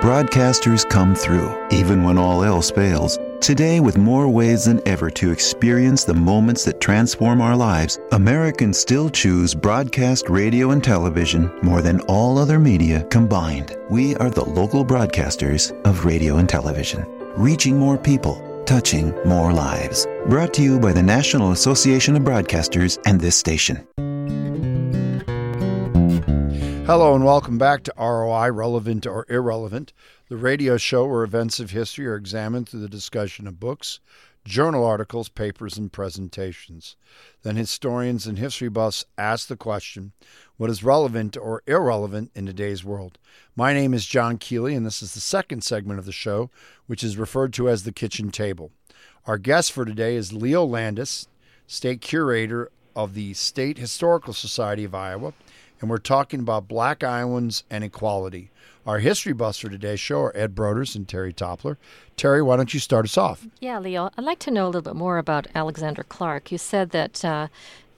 Broadcasters 0.03 0.89
come 0.89 1.15
through. 1.15 1.51
Even 1.71 2.05
when 2.05 2.19
all 2.19 2.45
else 2.45 2.71
fails, 2.71 3.19
Today, 3.41 3.81
with 3.81 3.97
more 3.97 4.29
ways 4.29 4.67
than 4.67 4.87
ever 4.87 5.09
to 5.13 5.33
experience 5.33 6.05
the 6.05 6.13
moments 6.13 6.63
that 6.67 6.79
transform 6.79 7.41
our 7.41 7.57
lives, 7.57 7.99
Americans 8.13 8.79
still 8.79 9.09
choose 9.09 9.55
broadcast 9.55 10.29
radio 10.29 10.73
and 10.73 10.85
television 10.85 11.51
more 11.63 11.81
than 11.81 12.01
all 12.03 12.37
other 12.37 12.59
media 12.59 13.05
combined. 13.05 13.79
We 13.89 14.15
are 14.17 14.29
the 14.29 14.45
local 14.45 14.85
broadcasters 14.85 15.73
of 15.87 16.05
radio 16.05 16.37
and 16.37 16.49
television, 16.49 17.07
reaching 17.35 17.79
more 17.79 17.97
people, 17.97 18.63
touching 18.67 19.15
more 19.25 19.55
lives. 19.55 20.07
Brought 20.27 20.53
to 20.55 20.63
you 20.63 20.79
by 20.79 20.93
the 20.93 21.03
National 21.03 21.53
Association 21.53 22.17
of 22.17 22.23
Broadcasters 22.23 22.99
and 23.07 23.19
this 23.19 23.37
station. 23.37 23.87
Hello 26.91 27.15
and 27.15 27.25
welcome 27.25 27.57
back 27.57 27.85
to 27.85 27.95
ROI, 27.97 28.51
Relevant 28.51 29.07
or 29.07 29.25
Irrelevant, 29.29 29.93
the 30.29 30.37
radio 30.37 30.77
show 30.77 31.07
where 31.07 31.23
events 31.23 31.61
of 31.61 31.71
history 31.71 32.05
are 32.09 32.17
examined 32.17 32.69
through 32.69 32.81
the 32.81 32.89
discussion 32.89 33.47
of 33.47 33.61
books, 33.61 34.01
journal 34.45 34.85
articles, 34.85 35.29
papers, 35.29 35.79
and 35.79 35.93
presentations. 35.93 36.97
Then 37.45 37.55
historians 37.55 38.27
and 38.27 38.41
history 38.41 38.69
buffs 38.69 39.05
ask 39.17 39.47
the 39.47 39.57
question 39.57 40.11
what 40.57 40.69
is 40.69 40.83
relevant 40.83 41.37
or 41.37 41.63
irrelevant 41.69 42.33
in 42.35 42.45
today's 42.45 42.83
world? 42.85 43.19
My 43.55 43.73
name 43.73 43.95
is 43.95 44.05
John 44.05 44.37
Kealey, 44.37 44.77
and 44.77 44.85
this 44.85 45.01
is 45.01 45.15
the 45.15 45.21
second 45.21 45.63
segment 45.63 46.01
of 46.01 46.07
the 46.07 46.11
show, 46.11 46.51
which 46.89 47.05
is 47.05 47.17
referred 47.17 47.53
to 47.53 47.69
as 47.69 47.85
the 47.85 47.93
kitchen 47.93 48.33
table. 48.33 48.73
Our 49.27 49.39
guest 49.39 49.71
for 49.71 49.85
today 49.85 50.17
is 50.17 50.33
Leo 50.33 50.65
Landis, 50.65 51.29
state 51.69 52.01
curator 52.01 52.73
of 52.97 53.15
the 53.15 53.33
State 53.35 53.79
Historical 53.79 54.33
Society 54.33 54.83
of 54.83 54.93
Iowa 54.93 55.35
and 55.81 55.89
we're 55.89 55.99
talking 55.99 56.41
about 56.41 56.69
black 56.69 57.03
Iowans 57.03 57.65
and 57.71 57.83
equality. 57.83 58.51
Our 58.87 58.99
history 58.99 59.33
buffs 59.33 59.59
for 59.59 59.69
today's 59.69 60.01
show 60.01 60.21
are 60.21 60.37
Ed 60.37 60.55
Broders 60.55 60.97
and 60.97 61.07
Terri 61.07 61.35
Toppler. 61.35 61.77
Terri, 62.17 62.45
why 62.45 62.57
don't 62.57 62.73
you 62.73 62.81
start 62.81 63.05
us 63.05 63.19
off? 63.19 63.47
Yeah, 63.61 63.79
Leo, 63.79 64.11
I'd 64.17 64.25
like 64.25 64.39
to 64.41 64.51
know 64.51 64.65
a 64.65 64.69
little 64.69 64.83
bit 64.83 64.97
more 64.97 65.19
about 65.19 65.47
Alexander 65.55 66.03
Clark. 66.03 66.51
You 66.51 66.59
said 66.59 66.91
that 66.91 67.25
uh, 67.25 67.49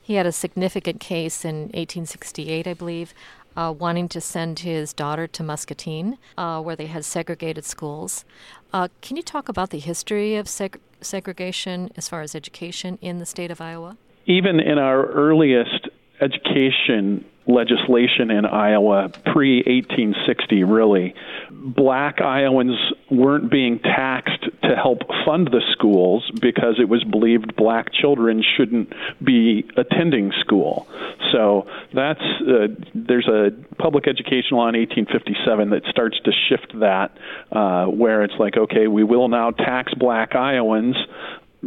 he 0.00 0.14
had 0.14 0.26
a 0.26 0.32
significant 0.32 1.00
case 1.00 1.44
in 1.44 1.62
1868, 1.74 2.66
I 2.66 2.74
believe, 2.74 3.14
uh, 3.56 3.72
wanting 3.76 4.08
to 4.08 4.20
send 4.20 4.60
his 4.60 4.92
daughter 4.92 5.26
to 5.28 5.42
Muscatine, 5.42 6.18
uh, 6.36 6.60
where 6.60 6.76
they 6.76 6.86
had 6.86 7.04
segregated 7.04 7.64
schools. 7.64 8.24
Uh, 8.72 8.88
can 9.02 9.16
you 9.16 9.22
talk 9.22 9.48
about 9.48 9.70
the 9.70 9.78
history 9.78 10.36
of 10.36 10.46
seg- 10.46 10.78
segregation 11.00 11.90
as 11.96 12.08
far 12.08 12.22
as 12.22 12.34
education 12.34 12.98
in 13.00 13.18
the 13.18 13.26
state 13.26 13.50
of 13.50 13.60
Iowa? 13.60 13.96
Even 14.26 14.58
in 14.58 14.78
our 14.78 15.06
earliest 15.06 15.88
education 16.20 17.24
legislation 17.46 18.30
in 18.30 18.46
Iowa 18.46 19.08
pre 19.32 19.58
1860, 19.58 20.64
really. 20.64 21.14
Black 21.50 22.20
Iowans 22.20 22.78
weren't 23.10 23.50
being 23.50 23.78
taxed 23.78 24.44
to 24.62 24.76
help 24.76 25.00
fund 25.24 25.48
the 25.48 25.62
schools 25.72 26.30
because 26.40 26.76
it 26.80 26.88
was 26.88 27.04
believed 27.04 27.56
black 27.56 27.92
children 27.92 28.42
shouldn't 28.56 28.92
be 29.22 29.68
attending 29.76 30.32
school. 30.40 30.88
So 31.32 31.66
that's 31.94 32.20
uh, 32.20 32.68
there's 32.94 33.28
a 33.28 33.50
public 33.78 34.06
education 34.06 34.56
law 34.56 34.68
in 34.68 34.76
1857 34.76 35.70
that 35.70 35.82
starts 35.90 36.18
to 36.20 36.32
shift 36.48 36.78
that, 36.80 37.16
uh, 37.50 37.86
where 37.86 38.22
it's 38.22 38.34
like, 38.38 38.56
okay, 38.56 38.86
we 38.86 39.04
will 39.04 39.28
now 39.28 39.50
tax 39.50 39.92
black 39.94 40.34
Iowans 40.34 40.96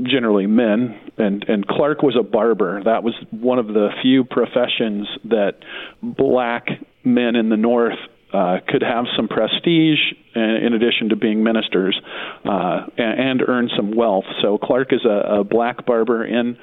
generally 0.04 0.48
men 0.48 1.00
and 1.18 1.46
and 1.48 1.68
Clark 1.68 2.02
was 2.02 2.16
a 2.20 2.24
barber 2.24 2.84
that 2.84 3.04
was 3.04 3.14
one 3.32 3.60
of 3.60 3.68
the 3.68 3.90
few 4.02 4.24
professions 4.24 5.08
that 5.26 5.60
black 6.02 6.68
men 7.04 7.36
in 7.36 7.50
the 7.50 7.58
north 7.58 7.98
uh, 8.34 8.58
could 8.68 8.82
have 8.82 9.06
some 9.16 9.28
prestige 9.28 10.00
in 10.36 10.74
addition 10.74 11.10
to 11.10 11.16
being 11.16 11.44
ministers 11.44 11.98
uh, 12.44 12.86
and, 12.98 13.20
and 13.20 13.42
earn 13.48 13.70
some 13.78 13.96
wealth. 13.96 14.26
So 14.42 14.58
Clark 14.58 14.92
is 14.92 15.06
a, 15.06 15.40
a 15.40 15.44
black 15.46 15.86
barber 15.86 16.26
in 16.26 16.58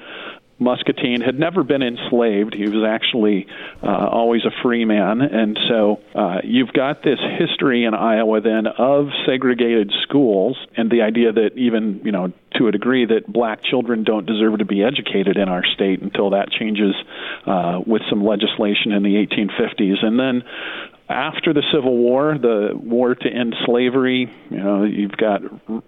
Muscatine 0.63 1.21
had 1.21 1.37
never 1.37 1.63
been 1.63 1.81
enslaved. 1.81 2.53
He 2.53 2.67
was 2.67 2.83
actually 2.87 3.47
uh, 3.81 3.87
always 3.87 4.45
a 4.45 4.51
free 4.61 4.85
man. 4.85 5.21
And 5.21 5.59
so 5.69 5.99
uh, 6.15 6.37
you've 6.43 6.73
got 6.73 7.03
this 7.03 7.19
history 7.39 7.85
in 7.85 7.93
Iowa 7.93 8.41
then 8.41 8.67
of 8.67 9.09
segregated 9.25 9.91
schools 10.03 10.57
and 10.75 10.89
the 10.89 11.01
idea 11.01 11.31
that 11.31 11.51
even, 11.57 12.01
you 12.03 12.11
know, 12.11 12.31
to 12.55 12.67
a 12.67 12.71
degree 12.71 13.05
that 13.05 13.31
black 13.31 13.63
children 13.63 14.03
don't 14.03 14.25
deserve 14.25 14.59
to 14.59 14.65
be 14.65 14.83
educated 14.83 15.37
in 15.37 15.49
our 15.49 15.63
state 15.73 16.01
until 16.01 16.31
that 16.31 16.51
changes 16.51 16.93
uh, 17.45 17.79
with 17.85 18.01
some 18.09 18.23
legislation 18.23 18.91
in 18.91 19.03
the 19.03 19.15
1850s. 19.15 20.03
And 20.03 20.19
then 20.19 20.43
after 21.09 21.53
the 21.53 21.63
Civil 21.73 21.97
War, 21.97 22.37
the 22.39 22.71
war 22.73 23.13
to 23.13 23.29
end 23.29 23.55
slavery, 23.65 24.31
you 24.49 24.57
know, 24.57 24.83
you've 24.83 25.17
got 25.17 25.41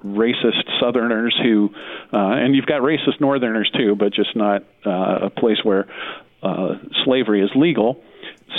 racist 0.03 0.69
Southerners 0.79 1.36
who, 1.41 1.69
uh, 2.12 2.17
and 2.17 2.55
you've 2.55 2.65
got 2.65 2.81
racist 2.81 3.22
Northerners 3.22 3.72
too, 3.75 3.95
but 3.95 4.13
just 4.13 4.36
not 4.36 4.63
uh, 4.86 5.27
a 5.27 5.29
place 5.29 5.57
where 5.63 5.88
uh, 6.43 6.75
slavery 7.05 7.41
is 7.41 7.50
legal. 7.55 8.03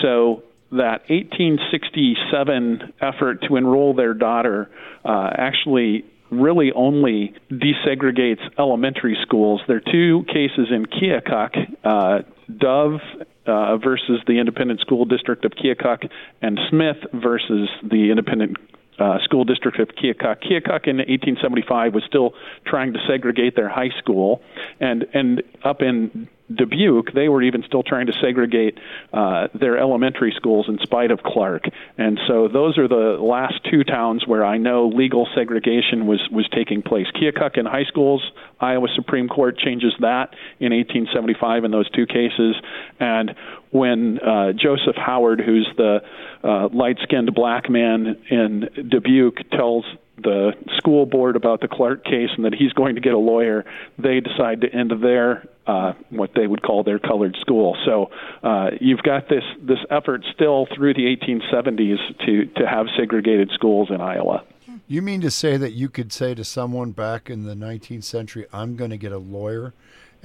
So 0.02 0.42
that 0.72 1.08
1867 1.08 2.94
effort 3.00 3.44
to 3.48 3.56
enroll 3.56 3.94
their 3.94 4.14
daughter 4.14 4.70
uh, 5.04 5.30
actually 5.36 6.04
really 6.30 6.72
only 6.72 7.34
desegregates 7.50 8.40
elementary 8.58 9.16
schools. 9.22 9.60
There 9.68 9.76
are 9.76 9.92
two 9.92 10.24
cases 10.26 10.68
in 10.70 10.86
Keokuk, 10.86 11.76
uh, 11.84 12.22
Dove 12.58 13.00
uh, 13.46 13.76
versus 13.78 14.20
the 14.26 14.38
Independent 14.38 14.80
School 14.80 15.04
District 15.04 15.44
of 15.44 15.52
Keokuk, 15.52 16.08
and 16.42 16.58
Smith 16.70 16.96
versus 17.12 17.68
the 17.82 18.10
Independent 18.10 18.56
uh, 18.98 19.18
School 19.24 19.44
District 19.44 19.78
of 19.78 19.88
Keokuk. 19.88 20.42
Keokuk 20.42 20.86
in 20.86 20.96
1875 20.98 21.94
was 21.94 22.04
still 22.06 22.34
trying 22.66 22.92
to 22.94 22.98
segregate 23.08 23.56
their 23.56 23.68
high 23.68 23.90
school, 23.98 24.42
and 24.80 25.06
and 25.12 25.42
up 25.64 25.82
in 25.82 26.28
Dubuque, 26.54 27.12
they 27.12 27.28
were 27.28 27.42
even 27.42 27.64
still 27.64 27.82
trying 27.82 28.06
to 28.06 28.12
segregate 28.12 28.78
uh, 29.12 29.48
their 29.54 29.78
elementary 29.78 30.32
schools 30.36 30.68
in 30.68 30.78
spite 30.78 31.10
of 31.10 31.22
Clark. 31.22 31.64
And 31.98 32.20
so 32.28 32.48
those 32.48 32.78
are 32.78 32.86
the 32.86 33.18
last 33.20 33.54
two 33.70 33.82
towns 33.82 34.26
where 34.26 34.44
I 34.44 34.58
know 34.58 34.88
legal 34.88 35.28
segregation 35.34 36.06
was, 36.06 36.20
was 36.30 36.48
taking 36.54 36.82
place. 36.82 37.06
Keokuk 37.14 37.58
in 37.58 37.66
high 37.66 37.84
schools, 37.84 38.22
Iowa 38.60 38.88
Supreme 38.94 39.28
Court 39.28 39.58
changes 39.58 39.92
that 40.00 40.34
in 40.60 40.72
1875 40.72 41.64
in 41.64 41.70
those 41.70 41.90
two 41.90 42.06
cases. 42.06 42.54
And 43.00 43.34
when 43.70 44.18
uh, 44.20 44.52
Joseph 44.52 44.96
Howard, 44.96 45.40
who's 45.40 45.68
the 45.76 46.02
uh, 46.44 46.68
light 46.68 46.98
skinned 47.02 47.34
black 47.34 47.68
man 47.68 48.16
in 48.30 48.68
Dubuque, 48.88 49.50
tells 49.50 49.84
the 50.18 50.52
school 50.78 51.06
board 51.06 51.36
about 51.36 51.60
the 51.60 51.68
Clark 51.68 52.04
case 52.04 52.30
and 52.36 52.44
that 52.44 52.54
he's 52.54 52.72
going 52.72 52.94
to 52.94 53.00
get 53.00 53.12
a 53.12 53.18
lawyer, 53.18 53.64
they 53.98 54.20
decide 54.20 54.62
to 54.62 54.72
end 54.72 54.92
their 55.02 55.46
uh, 55.66 55.92
what 56.10 56.30
they 56.34 56.46
would 56.46 56.62
call 56.62 56.84
their 56.84 56.98
colored 56.98 57.36
school. 57.40 57.76
So 57.84 58.10
uh, 58.42 58.70
you've 58.80 59.02
got 59.02 59.28
this 59.28 59.44
this 59.60 59.78
effort 59.90 60.24
still 60.34 60.66
through 60.74 60.94
the 60.94 61.16
1870s 61.16 62.26
to 62.26 62.46
to 62.60 62.66
have 62.66 62.86
segregated 62.96 63.50
schools 63.54 63.88
in 63.90 64.00
Iowa. 64.00 64.44
You 64.88 65.02
mean 65.02 65.20
to 65.22 65.30
say 65.30 65.56
that 65.56 65.72
you 65.72 65.88
could 65.88 66.12
say 66.12 66.34
to 66.34 66.44
someone 66.44 66.92
back 66.92 67.28
in 67.28 67.44
the 67.44 67.54
19th 67.54 68.04
century, 68.04 68.46
"I'm 68.52 68.76
going 68.76 68.90
to 68.90 68.96
get 68.96 69.10
a 69.10 69.18
lawyer," 69.18 69.74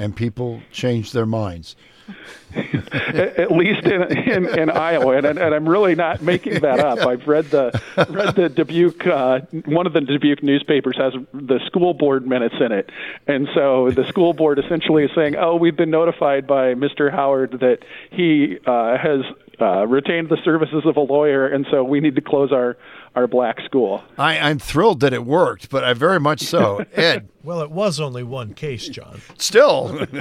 and 0.01 0.15
people 0.15 0.61
change 0.71 1.11
their 1.11 1.25
minds? 1.25 1.75
at 2.55 3.51
least 3.51 3.85
in, 3.85 4.01
in, 4.17 4.59
in 4.59 4.69
Iowa, 4.69 5.15
and, 5.17 5.25
and, 5.25 5.39
I'm 5.39 5.69
really 5.69 5.95
not 5.95 6.21
making 6.21 6.59
that 6.61 6.79
up. 6.79 6.99
I've 7.07 7.25
read 7.25 7.45
the 7.45 7.79
read 8.09 8.35
the 8.35 8.49
Dubuque. 8.49 9.07
Uh, 9.07 9.39
one 9.65 9.87
of 9.87 9.93
the 9.93 10.01
Dubuque 10.01 10.43
newspapers 10.43 10.97
has 10.97 11.13
the 11.33 11.59
school 11.67 11.93
board 11.93 12.27
minutes 12.27 12.55
in 12.59 12.73
it, 12.73 12.89
and 13.27 13.47
so 13.53 13.91
the 13.91 14.05
school 14.09 14.33
board 14.33 14.59
essentially 14.59 15.05
is 15.05 15.11
saying, 15.15 15.35
"Oh, 15.37 15.55
we've 15.55 15.77
been 15.77 15.91
notified 15.91 16.45
by 16.47 16.73
Mr. 16.73 17.09
Howard 17.11 17.59
that 17.61 17.79
he 18.09 18.57
uh, 18.65 18.97
has 18.97 19.21
uh, 19.61 19.85
retained 19.87 20.29
the 20.29 20.37
services 20.43 20.83
of 20.85 20.97
a 20.97 21.01
lawyer, 21.01 21.47
and 21.47 21.65
so 21.71 21.83
we 21.83 21.99
need 21.99 22.15
to 22.15 22.21
close 22.21 22.51
our 22.51 22.77
our 23.15 23.27
black 23.27 23.59
school." 23.65 24.03
I, 24.17 24.37
I'm 24.39 24.59
thrilled 24.59 24.99
that 25.01 25.13
it 25.13 25.25
worked, 25.25 25.69
but 25.69 25.83
I 25.83 25.93
very 25.93 26.19
much 26.19 26.41
so. 26.41 26.83
Ed, 26.93 27.29
Well, 27.43 27.61
it 27.61 27.71
was 27.71 27.99
only 27.99 28.23
one 28.23 28.53
case, 28.53 28.87
John. 28.89 29.21
still. 29.37 30.05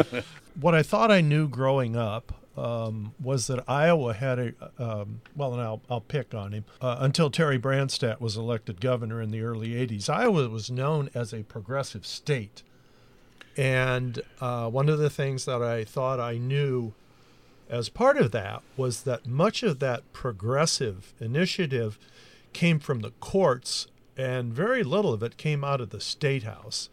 What 0.61 0.75
I 0.75 0.83
thought 0.83 1.11
I 1.11 1.21
knew 1.23 1.49
growing 1.49 1.97
up 1.97 2.33
um, 2.59 3.15
was 3.23 3.47
that 3.47 3.65
Iowa 3.69 4.13
had 4.13 4.39
a, 4.39 4.53
um, 4.79 5.23
well, 5.35 5.55
and 5.55 5.63
I'll, 5.63 5.81
I'll 5.89 6.01
pick 6.03 6.35
on 6.35 6.53
him, 6.53 6.65
uh, 6.83 6.97
until 6.99 7.31
Terry 7.31 7.59
Branstad 7.59 8.21
was 8.21 8.37
elected 8.37 8.81
governor 8.81 9.23
in 9.23 9.31
the 9.31 9.41
early 9.41 9.69
80s. 9.71 10.11
Iowa 10.11 10.49
was 10.49 10.71
known 10.71 11.09
as 11.15 11.33
a 11.33 11.45
progressive 11.45 12.05
state. 12.05 12.63
And 13.57 14.21
uh, 14.41 14.69
one 14.69 14.89
of 14.89 14.99
the 14.99 15.09
things 15.09 15.45
that 15.47 15.63
I 15.63 15.85
thought 15.85 16.21
I 16.21 16.37
knew 16.37 16.93
as 17.71 17.89
part 17.89 18.19
of 18.19 18.33
that 18.33 18.63
was 18.77 19.03
that 19.05 19.27
much 19.27 19.63
of 19.63 19.79
that 19.79 20.13
progressive 20.13 21.15
initiative 21.21 21.99
came 22.53 22.81
from 22.81 23.01
the 23.01 23.13
courts, 23.21 23.87
and 24.17 24.53
very 24.53 24.83
little 24.83 25.13
of 25.13 25.23
it 25.23 25.37
came 25.37 25.63
out 25.63 25.81
of 25.81 25.91
the 25.91 26.01
state 26.01 26.43
house. 26.43 26.89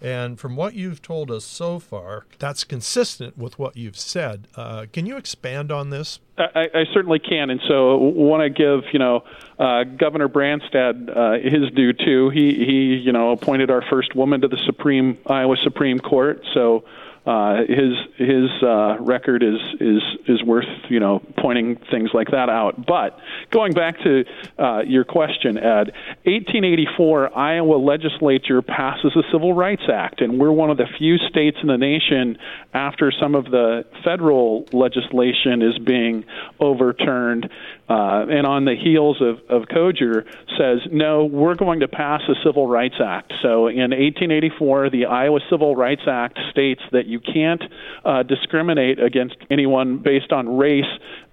And 0.00 0.40
from 0.40 0.56
what 0.56 0.74
you've 0.74 1.00
told 1.00 1.30
us 1.30 1.44
so 1.44 1.78
far, 1.78 2.26
that's 2.40 2.64
consistent 2.64 3.38
with 3.38 3.56
what 3.60 3.76
you've 3.76 3.98
said. 3.98 4.48
Uh, 4.56 4.86
can 4.92 5.06
you 5.06 5.16
expand 5.16 5.70
on 5.70 5.90
this? 5.90 6.18
I, 6.36 6.68
I, 6.74 6.84
certainly 6.92 7.20
can, 7.20 7.50
and 7.50 7.60
so 7.68 7.98
want 7.98 8.42
to 8.42 8.50
give 8.50 8.92
you 8.92 8.98
know 8.98 9.22
uh, 9.60 9.84
Governor 9.84 10.28
Branstad 10.28 11.16
uh, 11.16 11.32
his 11.48 11.70
due 11.70 11.92
too. 11.92 12.30
He 12.30 12.52
he 12.54 12.96
you 12.96 13.12
know 13.12 13.30
appointed 13.30 13.70
our 13.70 13.82
first 13.88 14.16
woman 14.16 14.40
to 14.40 14.48
the 14.48 14.58
Supreme 14.66 15.18
Iowa 15.24 15.56
Supreme 15.62 16.00
Court, 16.00 16.42
so 16.52 16.82
uh, 17.24 17.58
his 17.68 17.94
his 18.18 18.50
uh, 18.62 18.96
record 18.98 19.44
is 19.44 19.60
is 19.80 20.02
is 20.26 20.42
worth 20.42 20.66
you 20.88 20.98
know 20.98 21.20
pointing 21.38 21.78
things 21.90 22.10
like 22.12 22.28
that 22.32 22.48
out. 22.48 22.84
But 22.84 23.16
going 23.52 23.72
back 23.74 23.96
to 24.02 24.24
uh, 24.58 24.80
your 24.84 25.04
question, 25.04 25.56
Ed, 25.56 25.92
1884 26.24 27.36
Iowa 27.36 27.76
legislature 27.76 28.60
passes 28.60 29.12
the 29.14 29.22
Civil 29.30 29.54
Rights 29.54 29.84
Act, 29.92 30.20
and 30.20 30.40
we're 30.40 30.50
one 30.50 30.70
of 30.70 30.78
the 30.78 30.86
few 30.98 31.16
states 31.16 31.58
in 31.62 31.68
the 31.68 31.78
nation 31.78 32.38
after 32.74 33.12
some 33.12 33.36
of 33.36 33.44
the 33.44 33.84
federal 34.04 34.66
legislation 34.72 35.62
is 35.62 35.78
being 35.78 36.24
overturned, 36.58 37.48
uh, 37.88 38.26
and 38.30 38.46
on 38.48 38.64
the 38.64 38.74
heels 38.74 39.22
of 39.22 39.38
of 39.48 39.68
Coger 39.68 40.24
says 40.58 40.80
no, 40.90 41.24
we're 41.24 41.54
going 41.54 41.80
to 41.80 41.88
pass 41.88 42.22
a 42.28 42.34
Civil 42.44 42.66
Rights 42.66 42.96
Act. 43.00 43.32
So 43.42 43.68
in 43.68 43.92
1884, 43.92 44.90
the 44.90 45.06
Iowa 45.06 45.38
Civil 45.48 45.76
Rights 45.76 46.02
Act 46.08 46.36
states 46.50 46.82
that 46.90 47.11
you 47.12 47.20
can't 47.20 47.62
uh, 48.04 48.22
discriminate 48.24 48.98
against 48.98 49.36
anyone 49.50 49.98
based 49.98 50.32
on 50.32 50.56
race 50.56 50.84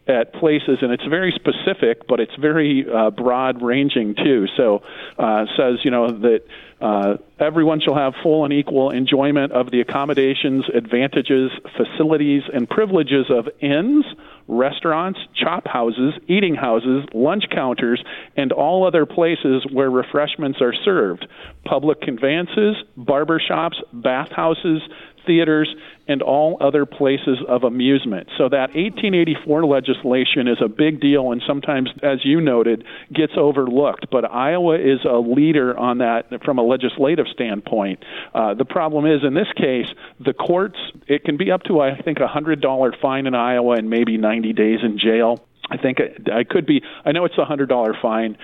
at 0.09 0.33
places, 0.33 0.79
and 0.81 0.91
it's 0.91 1.05
very 1.05 1.31
specific, 1.31 2.07
but 2.07 2.19
it's 2.19 2.36
very 2.36 2.86
uh, 2.91 3.12
broad 3.12 3.62
ranging 3.62 4.15
too. 4.15 4.48
So, 4.57 4.81
uh, 5.17 5.45
says 5.55 5.79
you 5.83 5.91
know 5.91 6.07
that 6.12 6.41
uh, 6.81 7.17
everyone 7.39 7.79
shall 7.79 7.95
have 7.95 8.13
full 8.24 8.43
and 8.43 8.53
equal 8.53 8.89
enjoyment 8.89 9.51
of 9.51 9.69
the 9.69 9.81
accommodations, 9.81 10.65
advantages, 10.74 11.51
facilities, 11.77 12.43
and 12.51 12.69
privileges 12.69 13.25
of 13.29 13.50
inns, 13.62 14.05
restaurants, 14.48 15.19
chop 15.36 15.67
houses, 15.67 16.13
eating 16.27 16.55
houses, 16.55 17.05
lunch 17.13 17.43
counters, 17.51 18.03
and 18.36 18.51
all 18.51 18.88
other 18.88 19.05
places 19.05 19.65
where 19.71 19.91
refreshments 19.91 20.59
are 20.62 20.74
served, 20.74 21.27
public 21.65 22.01
conveyances, 22.01 22.75
barber 22.98 23.39
shops, 23.45 23.77
bathhouses, 23.93 24.81
theaters, 25.29 25.69
and 26.07 26.24
all 26.24 26.57
other 26.59 26.88
places 26.88 27.38
of 27.48 27.63
amusement. 27.63 28.27
So 28.36 28.50
that 28.50 28.74
1884 28.74 29.63
legislation 29.63 30.48
is 30.48 30.57
a 30.59 30.67
big 30.67 31.00
deal 31.00 31.31
and 31.31 31.39
sometimes, 31.45 31.91
as 32.01 32.25
you 32.25 32.41
noted, 32.41 32.83
gets 33.13 33.33
overlooked. 33.38 34.07
But 34.09 34.25
Iowa 34.25 34.79
is 34.79 35.05
a 35.05 35.19
leader 35.19 35.77
on 35.77 36.00
that 36.00 36.43
from 36.43 36.57
a 36.57 36.63
legislative 36.63 37.27
standpoint. 37.31 38.03
Uh, 38.33 38.55
the 38.55 38.65
problem 38.65 39.05
is, 39.05 39.24
in 39.24 39.36
this 39.36 39.51
case, 39.55 39.88
the 40.19 40.33
courts, 40.33 40.79
it 41.05 41.24
can 41.24 41.38
be 41.38 41.51
up 41.51 41.62
to, 41.65 41.79
I 41.79 42.01
think, 42.01 42.17
a 42.17 42.27
$100 42.27 43.00
fine 43.00 43.27
in 43.27 43.36
Iowa 43.36 43.75
and 43.75 43.88
maybe 43.91 44.17
90 44.17 44.53
days 44.53 44.79
in 44.81 44.98
jail. 44.98 45.45
I 45.69 45.77
think 45.77 46.00
I 46.33 46.43
could 46.43 46.65
be. 46.65 46.81
I 47.05 47.12
know 47.12 47.25
it's 47.25 47.38
a 47.38 47.45
hundred 47.45 47.69
dollar 47.69 47.95
fine 48.01 48.39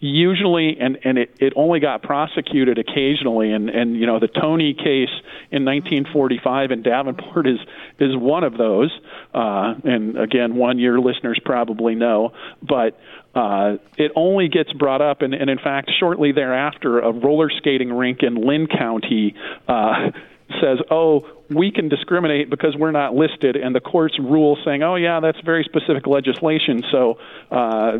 usually 0.00 0.78
and 0.80 0.98
and 1.04 1.18
it, 1.18 1.30
it 1.38 1.52
only 1.56 1.78
got 1.78 2.02
prosecuted 2.02 2.78
occasionally 2.78 3.52
and 3.52 3.68
and 3.68 3.96
you 3.96 4.06
know 4.06 4.18
the 4.18 4.28
Toney 4.28 4.72
case 4.72 5.12
in 5.50 5.64
1945 5.66 6.70
in 6.70 6.82
Davenport 6.82 7.46
is 7.46 7.58
is 7.98 8.16
one 8.16 8.42
of 8.42 8.56
those 8.56 8.90
uh 9.34 9.74
and 9.84 10.18
again 10.18 10.56
one 10.56 10.78
your 10.78 10.98
listeners 10.98 11.38
probably 11.44 11.94
know 11.94 12.32
but 12.62 12.98
uh, 13.34 13.76
it 13.96 14.10
only 14.16 14.48
gets 14.48 14.72
brought 14.72 15.00
up, 15.00 15.22
and, 15.22 15.34
and 15.34 15.48
in 15.48 15.58
fact, 15.58 15.88
shortly 16.00 16.32
thereafter, 16.32 16.98
a 16.98 17.12
roller 17.12 17.48
skating 17.48 17.92
rink 17.92 18.24
in 18.24 18.34
Linn 18.34 18.66
County 18.66 19.36
uh, 19.68 20.10
says, 20.60 20.78
"Oh, 20.90 21.28
we 21.48 21.70
can 21.70 21.88
discriminate 21.88 22.50
because 22.50 22.74
we're 22.76 22.90
not 22.90 23.14
listed," 23.14 23.54
and 23.54 23.72
the 23.72 23.80
courts 23.80 24.18
rule 24.18 24.58
saying, 24.64 24.82
"Oh, 24.82 24.96
yeah, 24.96 25.20
that's 25.20 25.38
very 25.44 25.62
specific 25.62 26.08
legislation." 26.08 26.82
So 26.90 27.18
uh, 27.52 27.98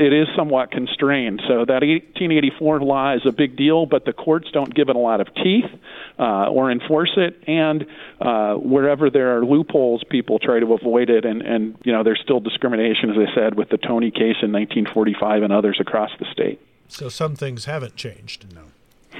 it 0.00 0.14
is 0.14 0.28
somewhat 0.34 0.70
constrained. 0.70 1.42
So 1.46 1.66
that 1.66 1.82
1884 1.82 2.80
law 2.80 3.14
is 3.14 3.26
a 3.26 3.32
big 3.32 3.56
deal, 3.56 3.84
but 3.84 4.06
the 4.06 4.14
courts 4.14 4.48
don't 4.50 4.74
give 4.74 4.88
it 4.88 4.96
a 4.96 4.98
lot 4.98 5.20
of 5.20 5.28
teeth 5.34 5.70
uh, 6.18 6.48
or 6.48 6.70
enforce 6.70 7.12
it. 7.16 7.42
And 7.46 7.84
uh, 8.20 8.54
wherever 8.54 9.10
there 9.10 9.36
are 9.36 9.44
loopholes, 9.44 10.02
people 10.08 10.38
try 10.38 10.58
to 10.58 10.72
avoid 10.72 11.10
it. 11.10 11.26
And, 11.26 11.42
and 11.42 11.76
you 11.84 11.92
know, 11.92 12.02
there's 12.02 12.20
still 12.24 12.40
discrimination, 12.40 13.10
as 13.10 13.16
I 13.18 13.34
said, 13.34 13.56
with 13.56 13.68
the 13.68 13.76
Toney 13.76 14.10
case 14.10 14.40
in 14.42 14.52
1945 14.52 15.42
and 15.42 15.52
others 15.52 15.76
across 15.78 16.10
the 16.18 16.26
state. 16.32 16.60
So 16.88 17.10
some 17.10 17.36
things 17.36 17.66
haven't 17.66 17.96
changed. 17.96 18.46
No. 18.54 18.62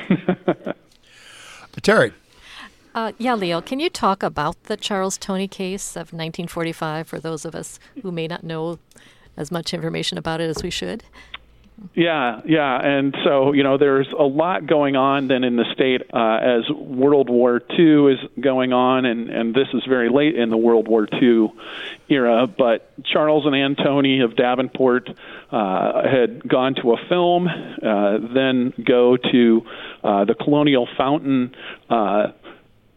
Terri. 1.82 2.12
Uh, 2.94 3.12
yeah, 3.18 3.34
Leo, 3.34 3.60
can 3.60 3.78
you 3.78 3.88
talk 3.88 4.22
about 4.22 4.60
the 4.64 4.76
Charles 4.76 5.16
Toney 5.16 5.46
case 5.46 5.92
of 5.92 6.12
1945 6.12 7.06
for 7.06 7.20
those 7.20 7.44
of 7.44 7.54
us 7.54 7.78
who 8.02 8.10
may 8.10 8.26
not 8.26 8.42
know 8.42 8.78
as 9.36 9.50
much 9.50 9.72
information 9.72 10.18
about 10.18 10.40
it 10.40 10.48
as 10.50 10.62
we 10.62 10.70
should. 10.70 11.04
Yeah, 11.94 12.42
yeah, 12.44 12.78
and 12.78 13.16
so 13.24 13.52
you 13.52 13.62
know, 13.62 13.78
there's 13.78 14.08
a 14.12 14.22
lot 14.22 14.66
going 14.66 14.96
on 14.96 15.28
then 15.28 15.44
in 15.44 15.56
the 15.56 15.64
state 15.72 16.02
uh, 16.12 16.38
as 16.42 16.68
World 16.70 17.30
War 17.30 17.62
II 17.78 18.12
is 18.12 18.18
going 18.38 18.74
on, 18.74 19.06
and 19.06 19.30
and 19.30 19.54
this 19.54 19.68
is 19.72 19.82
very 19.88 20.10
late 20.10 20.36
in 20.36 20.50
the 20.50 20.58
World 20.58 20.88
War 20.88 21.08
II 21.10 21.52
era. 22.08 22.46
But 22.46 22.92
Charles 23.04 23.46
and 23.46 23.56
Antony 23.56 24.20
of 24.20 24.36
Davenport 24.36 25.08
uh, 25.50 26.06
had 26.06 26.46
gone 26.46 26.74
to 26.82 26.92
a 26.92 26.96
film, 27.08 27.48
uh, 27.48 28.18
then 28.34 28.74
go 28.84 29.16
to 29.16 29.62
uh, 30.04 30.24
the 30.26 30.34
Colonial 30.34 30.86
Fountain. 30.96 31.54
Uh, 31.88 32.32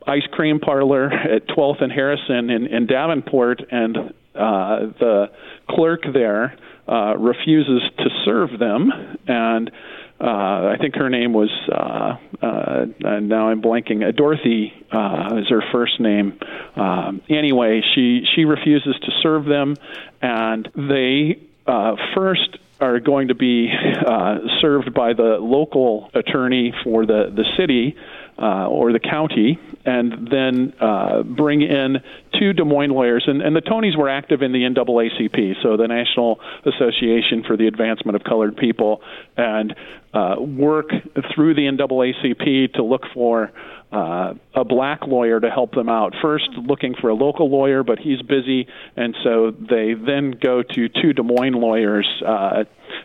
ice 0.06 0.28
cream 0.34 0.60
parlor 0.60 1.06
at 1.10 1.48
12th 1.48 1.82
and 1.82 1.90
Harrison 1.90 2.50
in, 2.50 2.68
in 2.68 2.88
Davenport, 2.88 3.62
and 3.72 4.14
uh, 4.36 4.80
the 5.00 5.32
clerk 5.70 6.02
there 6.12 6.58
uh, 6.88 7.16
refuses 7.18 7.82
to 7.98 8.10
serve 8.26 8.58
them, 8.60 8.92
and 9.28 9.72
uh, 10.20 10.74
I 10.74 10.78
think 10.80 10.96
her 10.96 11.10
name 11.10 11.34
was 11.34 11.50
uh, 11.70 12.18
uh, 12.46 12.86
now 13.20 13.50
I'm 13.50 13.62
blanking. 13.62 14.08
Uh, 14.08 14.12
Dorothy 14.12 14.72
uh, 14.92 15.38
is 15.38 15.50
her 15.50 15.64
first 15.72 16.00
name. 16.00 16.40
Um, 16.76 17.22
anyway, 17.30 17.82
she 17.94 18.26
she 18.36 18.46
refuses 18.46 18.96
to 19.02 19.12
serve 19.22 19.46
them, 19.46 19.76
and 20.22 20.70
they 20.76 21.40
uh, 21.68 21.96
first 22.16 22.58
are 22.80 23.00
going 23.00 23.30
to 23.30 23.36
be 23.36 23.70
uh, 24.06 24.40
served 24.62 24.94
by 24.94 25.14
the 25.14 25.38
local 25.40 26.10
attorney 26.14 26.74
for 26.84 27.06
the 27.06 27.32
the 27.34 27.46
city 27.58 27.96
uh, 28.38 28.68
or 28.68 28.92
the 28.92 29.00
county, 29.00 29.60
and 29.86 30.28
then 30.30 30.74
uh, 30.80 31.24
bring 31.24 31.62
in 31.62 31.98
two 32.40 32.54
Des 32.54 32.64
Moines 32.64 32.92
lawyers. 32.92 33.24
And, 33.28 33.42
and 33.42 33.56
the 33.56 33.62
Toneys 33.62 33.98
were 33.98 34.10
active 34.10 34.42
in 34.42 34.52
the 34.52 34.60
NAACP, 34.60 35.62
so 35.62 35.78
the 35.78 35.88
National 35.88 36.40
Association 36.66 37.44
for 37.46 37.58
the 37.58 37.68
Advancement 37.68 38.16
of 38.16 38.24
Colored 38.24 38.56
People, 38.58 39.02
and 39.36 39.76
uh, 40.14 40.36
work 40.40 40.90
through 41.34 41.56
the 41.56 41.64
NAACP 41.64 42.74
to 42.74 42.84
look 42.84 43.04
for 43.14 43.52
uh, 43.92 44.34
a 44.56 44.66
black 44.66 45.06
lawyer 45.06 45.40
to 45.40 45.50
help 45.50 45.74
them 45.74 45.90
out. 45.90 46.14
First, 46.22 46.50
looking 46.58 46.96
for 47.00 47.10
a 47.10 47.14
local 47.14 47.50
lawyer, 47.50 47.84
but 47.84 48.00
he's 48.00 48.22
busy, 48.22 48.68
and 48.96 49.16
so 49.24 49.52
they 49.52 49.94
then 49.94 50.32
go 50.32 50.64
to 50.64 50.90
two 50.90 51.14
Des 51.14 51.24
Moines 51.24 51.54
lawyers. 51.54 52.08
Uh, 52.26 52.64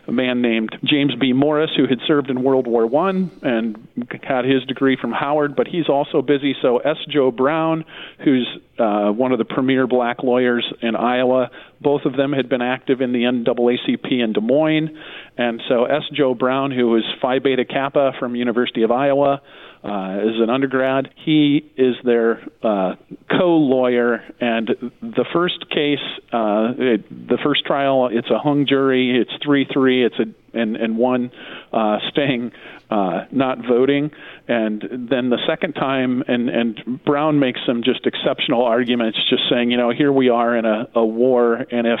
a 0.09 0.11
man 0.11 0.41
named 0.41 0.69
James 0.83 1.13
B. 1.19 1.33
Morris, 1.33 1.69
who 1.77 1.85
had 1.87 1.99
served 2.07 2.29
in 2.29 2.43
World 2.43 2.65
War 2.65 2.87
One 2.87 3.31
and 3.43 3.87
had 4.23 4.43
his 4.43 4.63
degree 4.65 4.97
from 4.99 5.11
Howard, 5.11 5.55
but 5.55 5.67
he's 5.67 5.87
also 5.87 6.21
busy. 6.21 6.55
So 6.61 6.79
S. 6.79 6.97
Joe 7.07 7.31
Brown, 7.31 7.85
who's 8.23 8.47
uh, 8.79 9.11
one 9.11 9.31
of 9.31 9.37
the 9.37 9.45
premier 9.45 9.85
black 9.85 10.23
lawyers 10.23 10.65
in 10.81 10.95
Iowa, 10.95 11.51
both 11.79 12.05
of 12.05 12.17
them 12.17 12.33
had 12.33 12.49
been 12.49 12.61
active 12.61 13.01
in 13.01 13.13
the 13.13 13.23
NAACP 13.23 14.11
in 14.11 14.33
Des 14.33 14.41
Moines, 14.41 14.89
and 15.37 15.61
so 15.69 15.85
S. 15.85 16.03
Joe 16.11 16.33
Brown, 16.33 16.71
who 16.71 16.87
was 16.87 17.03
Phi 17.21 17.39
Beta 17.39 17.65
Kappa 17.65 18.13
from 18.19 18.35
University 18.35 18.81
of 18.81 18.91
Iowa 18.91 19.41
uh, 19.83 19.87
as 19.87 20.41
an 20.41 20.49
undergrad. 20.49 21.13
He 21.25 21.71
is 21.77 21.95
their 22.03 22.41
uh, 22.61 22.95
co-lawyer, 23.29 24.23
and 24.39 24.67
the 25.01 25.25
first 25.31 25.69
case, 25.69 25.99
uh, 26.33 26.73
it, 26.77 27.27
the 27.27 27.37
first 27.43 27.65
trial, 27.65 28.09
it's 28.11 28.29
a 28.29 28.39
hung 28.39 28.65
jury. 28.67 29.19
It's 29.19 29.31
three-three. 29.43 30.05
It's 30.05 30.19
a 30.19 30.25
and 30.53 30.75
and 30.75 30.97
one 30.97 31.31
uh, 31.71 31.99
staying 32.11 32.51
uh, 32.89 33.25
not 33.31 33.59
voting, 33.59 34.11
and 34.47 34.81
then 35.09 35.29
the 35.29 35.37
second 35.47 35.73
time, 35.73 36.23
and 36.27 36.49
and 36.49 37.03
Brown 37.05 37.39
makes 37.39 37.59
some 37.65 37.83
just 37.83 38.05
exceptional 38.05 38.63
arguments, 38.63 39.17
just 39.29 39.43
saying, 39.49 39.71
you 39.71 39.77
know, 39.77 39.91
here 39.91 40.11
we 40.11 40.29
are 40.29 40.57
in 40.57 40.65
a, 40.65 40.87
a 40.95 41.05
war, 41.05 41.53
and 41.53 41.87
if 41.87 41.99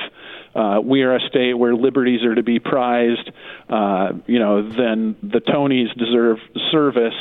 uh, 0.55 0.81
we 0.83 1.03
are 1.03 1.15
a 1.15 1.19
state 1.29 1.53
where 1.53 1.75
liberties 1.75 2.23
are 2.23 2.35
to 2.35 2.43
be 2.43 2.59
prized, 2.59 3.31
uh, 3.69 4.13
you 4.25 4.39
know, 4.39 4.63
then 4.63 5.15
the 5.21 5.39
Toneys 5.41 5.95
deserve 5.97 6.39
service 6.71 7.13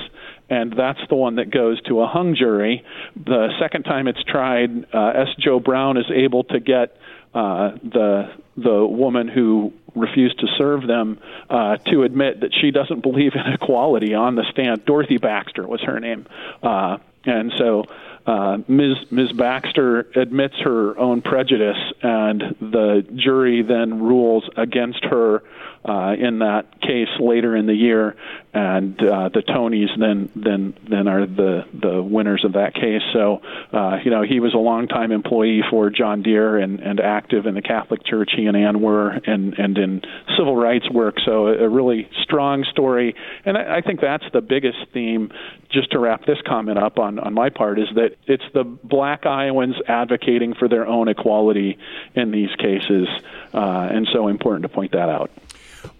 and 0.51 0.73
that's 0.77 1.01
the 1.09 1.15
one 1.15 1.37
that 1.37 1.51
goes 1.51 1.81
to 1.83 2.01
a 2.01 2.07
hung 2.07 2.35
jury. 2.35 2.85
The 3.17 3.49
second 3.61 3.85
time 3.85 4.09
it's 4.09 4.23
tried, 4.25 4.87
uh, 4.95 5.09
S. 5.15 5.29
Joe 5.39 5.61
Brown 5.61 5.97
is 5.97 6.07
able 6.15 6.45
to 6.45 6.61
get 6.61 6.97
uh, 7.35 7.73
the 7.83 8.33
the 8.57 8.85
woman 8.87 9.29
who 9.29 9.73
refused 9.95 10.39
to 10.41 10.47
serve 10.57 10.87
them 10.87 11.19
uh, 11.51 11.77
to 11.77 12.03
admit 12.03 12.41
that 12.41 12.51
she 12.61 12.71
doesn't 12.71 13.03
believe 13.03 13.33
in 13.35 13.53
equality 13.53 14.15
on 14.15 14.35
the 14.35 14.45
stand. 14.51 14.85
Dorothy 14.85 15.19
Baxter 15.19 15.67
was 15.67 15.81
her 15.83 16.01
name, 16.01 16.27
uh, 16.63 16.99
and 17.25 17.53
so 17.57 17.85
uh, 18.27 18.59
Ms. 18.67 19.11
Ms. 19.11 19.33
Baxter 19.33 20.01
admits 20.15 20.55
her 20.63 20.99
own 20.99 21.23
prejudice, 21.23 21.79
and 22.03 22.43
the 22.61 23.07
jury 23.15 23.63
then 23.63 24.03
rules 24.03 24.49
against 24.57 25.05
her 25.05 25.43
uh, 25.85 26.15
in 26.19 26.41
that 26.41 26.81
case 26.81 27.09
later 27.21 27.57
in 27.57 27.67
the 27.67 27.75
year, 27.75 28.17
and 28.53 29.01
uh, 29.01 29.29
the 29.29 29.43
Toneys 29.43 29.89
then 29.99 30.31
then 30.35 30.75
then 30.89 31.07
are 31.07 31.27
the 31.27 31.65
the 31.73 32.03
winners 32.03 32.45
of 32.45 32.55
that 32.55 32.75
case. 32.75 33.03
So, 33.13 33.41
uh, 33.73 33.99
you 34.05 34.11
know, 34.11 34.23
he 34.23 34.41
was 34.41 34.55
a 34.55 34.59
longtime 34.59 35.13
employee 35.13 35.63
for 35.71 35.91
John 35.91 36.23
Deere 36.23 36.59
and 36.59 36.81
and 36.81 37.01
active 37.01 37.47
in 37.47 37.55
the 37.55 37.63
Catholic 37.63 38.05
Church. 38.05 38.31
He 38.37 38.47
and 38.47 38.57
Anne 38.57 38.81
were, 38.81 39.11
and 39.11 39.55
and 39.59 39.79
in 39.79 40.03
civil 40.37 40.57
rights 40.57 40.91
work. 40.91 41.17
So, 41.25 41.49
a, 41.49 41.65
a 41.65 41.69
really 41.69 42.09
strong 42.23 42.65
story, 42.65 43.15
and 43.45 43.57
I, 43.57 43.77
I 43.77 43.81
think 43.81 44.01
that's 44.01 44.25
the 44.33 44.41
biggest 44.41 44.79
theme. 44.93 45.31
Just 45.71 45.93
to 45.93 45.99
wrap 45.99 46.25
this 46.25 46.39
comment 46.47 46.79
up 46.79 46.99
on 46.99 47.19
on 47.19 47.35
my 47.35 47.51
part 47.51 47.79
is 47.79 47.89
that 47.95 48.17
it's 48.27 48.45
the 48.55 48.65
Black 48.65 49.27
Iowans 49.27 49.77
advocating 49.87 50.55
for 50.55 50.69
their 50.69 50.87
own 50.87 51.09
equality 51.09 51.79
in 52.15 52.31
these 52.31 52.51
cases, 52.57 53.07
uh, 53.53 53.89
and 53.93 54.09
so 54.13 54.29
important 54.29 54.63
to 54.63 54.69
point 54.69 54.93
that 54.93 55.09
out. 55.09 55.31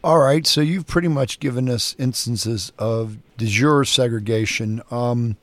All 0.03 0.19
right, 0.19 0.47
so 0.47 0.61
you've 0.61 0.87
pretty 0.87 1.09
much 1.09 1.41
given 1.41 1.69
us 1.69 1.95
instances 1.99 2.73
of 2.79 3.19
de 3.37 3.47
jure 3.47 3.85
segregation. 3.85 4.83
Um, 4.91 5.37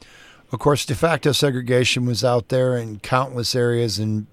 of 0.52 0.60
course, 0.60 0.86
de 0.86 0.96
facto 0.96 1.32
segregation 1.32 2.06
was 2.06 2.24
out 2.24 2.50
there 2.50 2.78
in 2.78 3.00
countless 3.00 3.56
areas 3.56 4.00
and 4.00 4.28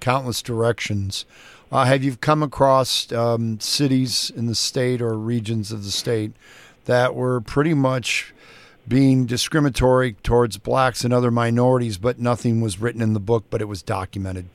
countless 0.00 0.42
directions. 0.42 1.24
Uh, 1.72 1.84
have 1.84 2.02
you 2.02 2.16
come 2.16 2.42
across 2.42 3.10
um, 3.12 3.60
cities 3.60 4.30
in 4.34 4.46
the 4.46 4.54
state 4.54 5.00
or 5.00 5.16
regions 5.16 5.70
of 5.70 5.84
the 5.84 5.90
state 5.90 6.32
that 6.86 7.14
were 7.14 7.40
pretty 7.40 7.74
much 7.74 8.34
being 8.88 9.26
discriminatory 9.26 10.14
towards 10.24 10.56
blacks 10.56 11.04
and 11.04 11.14
other 11.14 11.30
minorities, 11.30 11.96
but 11.96 12.18
nothing 12.18 12.60
was 12.60 12.80
written 12.80 13.00
in 13.00 13.12
the 13.12 13.20
book, 13.20 13.44
but 13.50 13.60
it 13.60 13.66
was 13.66 13.82
documented? 13.82 14.46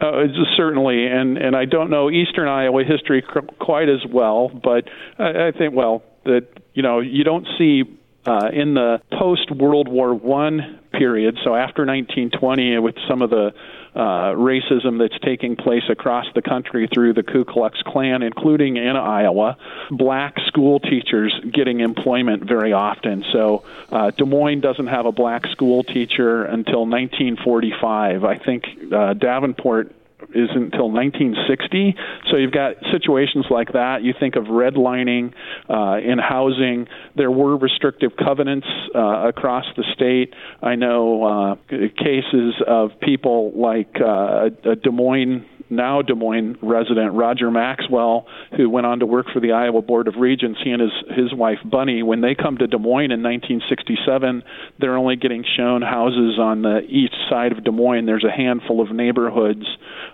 Uh, 0.00 0.26
certainly, 0.56 1.06
and 1.06 1.36
and 1.38 1.56
I 1.56 1.64
don't 1.64 1.90
know 1.90 2.08
Eastern 2.10 2.46
Iowa 2.46 2.84
history 2.84 3.24
quite 3.58 3.88
as 3.88 4.00
well, 4.08 4.48
but 4.48 4.84
I, 5.18 5.48
I 5.48 5.52
think 5.52 5.74
well 5.74 6.04
that 6.24 6.46
you 6.72 6.82
know 6.82 7.00
you 7.00 7.24
don't 7.24 7.46
see 7.58 7.82
uh, 8.24 8.50
in 8.52 8.74
the 8.74 9.00
post 9.18 9.50
World 9.50 9.88
War 9.88 10.14
One 10.14 10.78
period, 10.92 11.36
so 11.44 11.54
after 11.54 11.84
1920, 11.84 12.78
with 12.78 12.94
some 13.08 13.22
of 13.22 13.30
the 13.30 13.52
uh, 13.94 14.32
racism 14.34 14.98
that's 14.98 15.18
taking 15.22 15.56
place 15.56 15.84
across 15.88 16.26
the 16.34 16.42
country 16.42 16.88
through 16.92 17.14
the 17.14 17.22
Ku 17.22 17.44
Klux 17.44 17.80
Klan, 17.82 18.22
including 18.22 18.76
in 18.76 18.96
Iowa, 18.96 19.56
black 19.90 20.38
school 20.46 20.80
teachers 20.80 21.34
getting 21.52 21.80
employment 21.80 22.44
very 22.44 22.72
often. 22.72 23.24
So 23.32 23.64
uh, 23.90 24.10
Des 24.10 24.24
Moines 24.24 24.60
doesn't 24.60 24.86
have 24.86 25.06
a 25.06 25.12
black 25.12 25.46
school 25.48 25.82
teacher 25.82 26.44
until 26.44 26.86
1945. 26.86 28.24
I 28.24 28.36
think 28.36 28.64
uh, 28.92 29.14
Davenport 29.14 29.94
is 30.34 30.50
until 30.54 30.90
1960. 30.90 31.94
So 32.30 32.36
you've 32.36 32.52
got 32.52 32.74
situations 32.92 33.46
like 33.50 33.72
that. 33.72 34.02
You 34.02 34.14
think 34.18 34.36
of 34.36 34.44
redlining 34.44 35.32
uh, 35.68 35.98
in 35.98 36.18
housing. 36.18 36.86
There 37.16 37.30
were 37.30 37.56
restrictive 37.56 38.12
covenants 38.16 38.66
uh, 38.94 39.28
across 39.28 39.64
the 39.76 39.84
state. 39.94 40.34
I 40.62 40.74
know 40.74 41.24
uh, 41.24 41.54
cases 41.68 42.54
of 42.66 42.90
people 43.00 43.52
like 43.54 43.96
uh, 44.00 44.50
a 44.64 44.76
Des 44.76 44.90
Moines 44.90 45.46
now 45.70 46.02
Des 46.02 46.14
Moines 46.14 46.56
resident 46.62 47.14
Roger 47.14 47.50
Maxwell, 47.50 48.26
who 48.56 48.70
went 48.70 48.86
on 48.86 49.00
to 49.00 49.06
work 49.06 49.26
for 49.32 49.40
the 49.40 49.52
Iowa 49.52 49.82
Board 49.82 50.08
of 50.08 50.14
Regents. 50.16 50.58
He 50.62 50.70
and 50.70 50.82
his 50.82 50.92
his 51.16 51.34
wife 51.34 51.58
Bunny, 51.64 52.02
when 52.02 52.20
they 52.20 52.34
come 52.34 52.58
to 52.58 52.66
Des 52.66 52.78
Moines 52.78 53.12
in 53.12 53.22
1967, 53.22 54.42
they're 54.78 54.96
only 54.96 55.16
getting 55.16 55.44
shown 55.56 55.82
houses 55.82 56.38
on 56.38 56.62
the 56.62 56.80
east 56.88 57.14
side 57.28 57.52
of 57.52 57.64
Des 57.64 57.70
Moines. 57.70 58.06
There's 58.06 58.24
a 58.24 58.30
handful 58.30 58.80
of 58.80 58.90
neighborhoods 58.90 59.64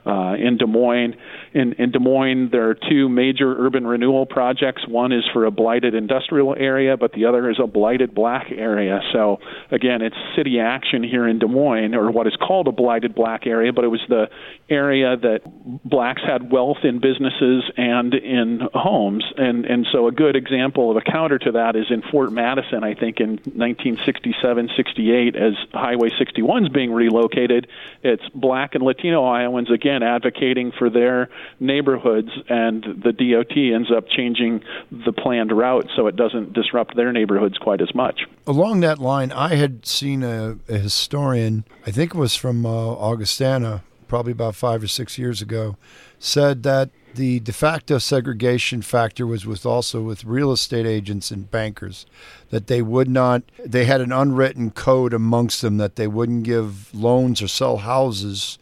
uh, 0.06 0.34
in 0.38 0.58
Des 0.58 0.66
Moines. 0.66 1.14
In, 1.52 1.74
in 1.74 1.92
Des 1.92 1.98
Moines, 1.98 2.50
there 2.50 2.68
are 2.68 2.74
two 2.74 3.08
major 3.08 3.54
urban 3.56 3.86
renewal 3.86 4.26
projects. 4.26 4.82
One 4.88 5.12
is 5.12 5.24
for 5.32 5.44
a 5.44 5.50
blighted 5.50 5.94
industrial 5.94 6.54
area, 6.58 6.96
but 6.96 7.12
the 7.12 7.26
other 7.26 7.50
is 7.50 7.58
a 7.62 7.66
blighted 7.66 8.14
black 8.14 8.46
area. 8.50 9.00
So 9.12 9.38
again, 9.70 10.02
it's 10.02 10.16
city 10.36 10.58
action 10.58 11.02
here 11.02 11.28
in 11.28 11.38
Des 11.38 11.46
Moines, 11.46 11.94
or 11.94 12.10
what 12.10 12.26
is 12.26 12.36
called 12.36 12.68
a 12.68 12.72
blighted 12.72 13.14
black 13.14 13.46
area, 13.46 13.72
but 13.72 13.84
it 13.84 13.88
was 13.88 14.02
the 14.08 14.26
area 14.68 15.16
that 15.16 15.43
blacks 15.64 16.22
had 16.26 16.50
wealth 16.50 16.78
in 16.84 17.00
businesses 17.00 17.64
and 17.76 18.14
in 18.14 18.60
homes. 18.74 19.24
And, 19.36 19.64
and 19.64 19.86
so 19.90 20.06
a 20.06 20.12
good 20.12 20.36
example 20.36 20.90
of 20.90 20.96
a 20.96 21.00
counter 21.00 21.38
to 21.38 21.52
that 21.52 21.76
is 21.76 21.86
in 21.90 22.02
Fort 22.02 22.32
Madison, 22.32 22.84
I 22.84 22.94
think 22.94 23.20
in 23.20 23.30
1967 23.30 24.70
68, 24.76 25.36
as 25.36 25.54
Highway 25.72 26.10
61 26.18 26.64
is 26.64 26.68
being 26.70 26.92
relocated. 26.92 27.68
It's 28.02 28.22
black 28.34 28.74
and 28.74 28.84
Latino 28.84 29.24
Iowans 29.24 29.70
again 29.70 30.02
advocating 30.02 30.72
for 30.72 30.90
their 30.90 31.30
neighborhoods, 31.60 32.30
and 32.48 32.82
the 32.82 33.12
DOT 33.12 33.56
ends 33.56 33.90
up 33.90 34.08
changing 34.08 34.62
the 34.90 35.12
planned 35.12 35.52
route 35.52 35.88
so 35.96 36.06
it 36.06 36.16
doesn't 36.16 36.52
disrupt 36.52 36.96
their 36.96 37.12
neighborhoods 37.12 37.58
quite 37.58 37.80
as 37.80 37.94
much. 37.94 38.22
Along 38.46 38.80
that 38.80 38.98
line, 38.98 39.32
I 39.32 39.54
had 39.54 39.86
seen 39.86 40.22
a, 40.22 40.58
a 40.68 40.78
historian, 40.78 41.64
I 41.86 41.90
think 41.90 42.14
it 42.14 42.18
was 42.18 42.34
from 42.34 42.66
uh, 42.66 42.70
Augustana, 42.70 43.82
probably 44.14 44.30
about 44.30 44.54
five 44.54 44.80
or 44.80 44.86
six 44.86 45.18
years 45.18 45.42
ago, 45.42 45.76
said 46.20 46.62
that 46.62 46.88
the 47.16 47.40
de 47.40 47.52
facto 47.52 47.98
segregation 47.98 48.80
factor 48.80 49.26
was 49.26 49.44
with 49.44 49.66
also 49.66 50.02
with 50.02 50.24
real 50.24 50.52
estate 50.52 50.86
agents 50.86 51.32
and 51.32 51.50
bankers 51.50 52.06
that 52.50 52.68
they 52.68 52.80
would 52.80 53.08
not 53.08 53.42
they 53.66 53.86
had 53.86 54.00
an 54.00 54.12
unwritten 54.12 54.70
code 54.70 55.12
amongst 55.12 55.62
them 55.62 55.78
that 55.78 55.96
they 55.96 56.06
wouldn't 56.06 56.44
give 56.44 56.94
loans 56.94 57.42
or 57.42 57.48
sell 57.48 57.78
houses 57.78 58.56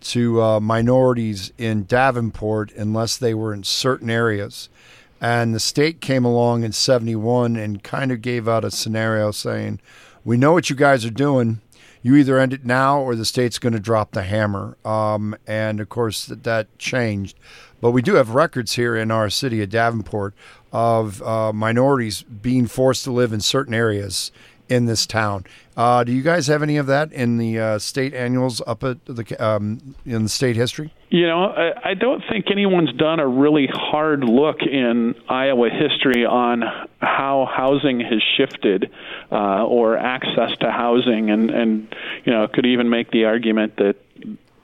to 0.00 0.42
uh, 0.42 0.58
minorities 0.58 1.52
in 1.56 1.84
Davenport 1.84 2.72
unless 2.72 3.16
they 3.16 3.32
were 3.32 3.54
in 3.54 3.62
certain 3.62 4.10
areas. 4.10 4.68
And 5.20 5.54
the 5.54 5.60
state 5.60 6.00
came 6.00 6.24
along 6.24 6.64
in 6.64 6.72
71 6.72 7.54
and 7.54 7.80
kind 7.80 8.10
of 8.10 8.22
gave 8.22 8.48
out 8.48 8.64
a 8.64 8.72
scenario 8.72 9.30
saying, 9.30 9.78
We 10.24 10.36
know 10.36 10.52
what 10.52 10.68
you 10.68 10.74
guys 10.74 11.04
are 11.04 11.10
doing 11.10 11.60
you 12.06 12.14
either 12.14 12.38
end 12.38 12.52
it 12.52 12.64
now 12.64 13.00
or 13.00 13.16
the 13.16 13.24
state's 13.24 13.58
going 13.58 13.72
to 13.72 13.80
drop 13.80 14.12
the 14.12 14.22
hammer. 14.22 14.76
Um, 14.84 15.34
and 15.44 15.80
of 15.80 15.88
course, 15.88 16.26
that, 16.26 16.44
that 16.44 16.78
changed. 16.78 17.36
But 17.80 17.90
we 17.90 18.00
do 18.00 18.14
have 18.14 18.30
records 18.30 18.74
here 18.74 18.94
in 18.94 19.10
our 19.10 19.28
city 19.28 19.60
of 19.60 19.70
Davenport 19.70 20.32
of 20.72 21.20
uh, 21.22 21.52
minorities 21.52 22.22
being 22.22 22.68
forced 22.68 23.02
to 23.04 23.10
live 23.10 23.32
in 23.32 23.40
certain 23.40 23.74
areas 23.74 24.30
in 24.68 24.86
this 24.86 25.04
town. 25.04 25.46
Uh, 25.76 26.04
do 26.04 26.12
you 26.12 26.22
guys 26.22 26.46
have 26.46 26.62
any 26.62 26.76
of 26.76 26.86
that 26.86 27.12
in 27.12 27.38
the 27.38 27.58
uh, 27.58 27.78
state 27.80 28.14
annuals 28.14 28.62
up 28.68 28.84
at 28.84 29.04
the 29.06 29.36
um, 29.44 29.96
in 30.04 30.22
the 30.22 30.28
state 30.28 30.54
history? 30.54 30.92
You 31.10 31.26
know, 31.26 31.46
I, 31.46 31.90
I 31.90 31.94
don't 31.94 32.22
think 32.30 32.52
anyone's 32.52 32.92
done 32.92 33.18
a 33.18 33.26
really 33.26 33.68
hard 33.72 34.22
look 34.22 34.62
in 34.62 35.16
Iowa 35.28 35.70
history 35.70 36.24
on 36.24 36.62
how 37.06 37.46
housing 37.50 38.00
has 38.00 38.22
shifted 38.36 38.90
uh, 39.30 39.64
or 39.64 39.96
access 39.96 40.56
to 40.58 40.70
housing, 40.70 41.30
and 41.30 41.50
and 41.50 41.94
you 42.24 42.32
know 42.32 42.48
could 42.48 42.66
even 42.66 42.90
make 42.90 43.10
the 43.10 43.24
argument 43.24 43.76
that 43.76 43.96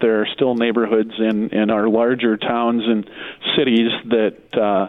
there 0.00 0.20
are 0.20 0.26
still 0.34 0.54
neighborhoods 0.54 1.12
in 1.18 1.50
in 1.50 1.70
our 1.70 1.88
larger 1.88 2.36
towns 2.36 2.82
and 2.86 3.08
cities 3.56 3.90
that. 4.06 4.58
Uh, 4.58 4.88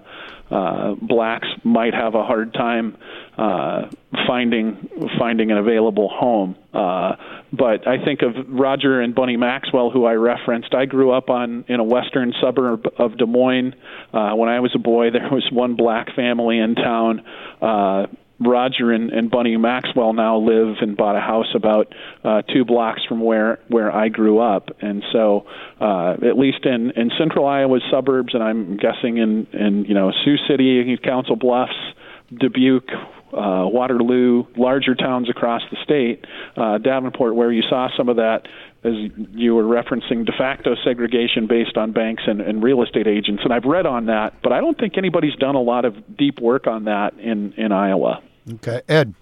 uh, 0.52 0.94
blacks 1.02 1.48
might 1.64 1.96
have 1.96 2.14
a 2.14 2.24
hard 2.24 2.54
time 2.54 2.96
uh, 3.38 3.90
finding 4.28 4.88
finding 5.18 5.50
an 5.50 5.58
available 5.58 6.10
home. 6.10 6.56
Uh, 6.72 7.16
but 7.54 7.88
I 7.88 8.04
think 8.04 8.22
of 8.24 8.34
Roger 8.50 9.00
and 9.00 9.14
Bunny 9.14 9.38
Maxwell, 9.38 9.92
who 9.92 10.06
I 10.06 10.14
referenced. 10.14 10.74
I 10.74 10.86
grew 10.86 11.12
up 11.12 11.30
on 11.30 11.66
in 11.68 11.80
a 11.80 11.84
western 11.84 12.34
suburb 12.42 12.86
of 12.98 13.18
Des 13.18 13.28
Moines. 13.28 13.76
Uh, 14.12 14.34
when 14.34 14.50
I 14.50 14.60
was 14.60 14.72
a 14.74 14.80
boy, 14.80 15.12
there 15.14 15.30
was 15.30 15.48
one 15.52 15.76
black 15.76 16.16
family 16.16 16.58
in 16.58 16.74
town. 16.74 17.24
Uh, 17.62 18.08
Roger 18.40 18.92
and, 18.92 19.12
and 19.12 19.30
Bunny 19.30 19.56
Maxwell 19.56 20.14
now 20.14 20.38
live 20.38 20.78
and 20.82 20.98
bought 20.98 21.16
a 21.16 21.22
house 21.22 21.54
about 21.56 21.94
uh, 22.24 22.42
two 22.42 22.66
blocks 22.66 23.02
from 23.08 23.22
where 23.22 23.60
where 23.68 23.92
I 23.96 24.10
grew 24.10 24.40
up, 24.40 24.70
and 24.82 25.04
so 25.14 25.46
uh, 25.80 26.14
at 26.14 26.38
least 26.38 26.66
in 26.66 26.92
in 26.92 27.12
central 27.18 27.46
Iowa's 27.46 27.84
suburbs, 27.92 28.34
and 28.34 28.44
I'm 28.44 28.78
guessing 28.78 29.18
in 29.18 29.48
in 29.54 29.86
you 29.86 29.94
know 29.94 30.12
Sioux 30.26 30.38
City, 30.50 30.98
Council 31.04 31.36
Bluffs, 31.36 31.72
Dubuque, 32.34 32.90
uh, 33.34 33.68
Waterloo, 33.68 34.46
larger 34.56 34.96
towns 34.96 35.30
across 35.30 35.62
the 35.72 35.78
state, 35.84 36.26
uh, 36.56 36.78
Davenport, 36.78 37.36
where 37.36 37.52
you 37.52 37.64
saw 37.70 37.90
some 37.98 38.10
of 38.10 38.18
that, 38.18 38.48
as 38.84 38.94
you 39.32 39.56
were 39.56 39.64
referencing, 39.64 40.26
de 40.26 40.32
facto 40.38 40.76
segregation 40.84 41.48
based 41.48 41.78
on 41.78 41.92
banks 41.92 42.24
and, 42.28 42.42
and 42.42 42.62
real 42.62 42.84
estate 42.84 43.08
agents. 43.08 43.44
And 43.44 43.54
I've 43.54 43.66
read 43.66 43.86
on 43.86 44.08
that, 44.08 44.42
but 44.44 44.52
I 44.52 44.60
don't 44.60 44.78
think 44.78 44.98
anybody's 44.98 45.36
done 45.36 45.56
a 45.56 45.62
lot 45.62 45.86
of 45.86 46.18
deep 46.18 46.40
work 46.40 46.68
on 46.68 46.86
that 46.86 47.14
in, 47.20 47.54
in 47.54 47.72
Iowa. 47.72 48.22
Okay. 48.56 48.82
Ed. 48.88 49.14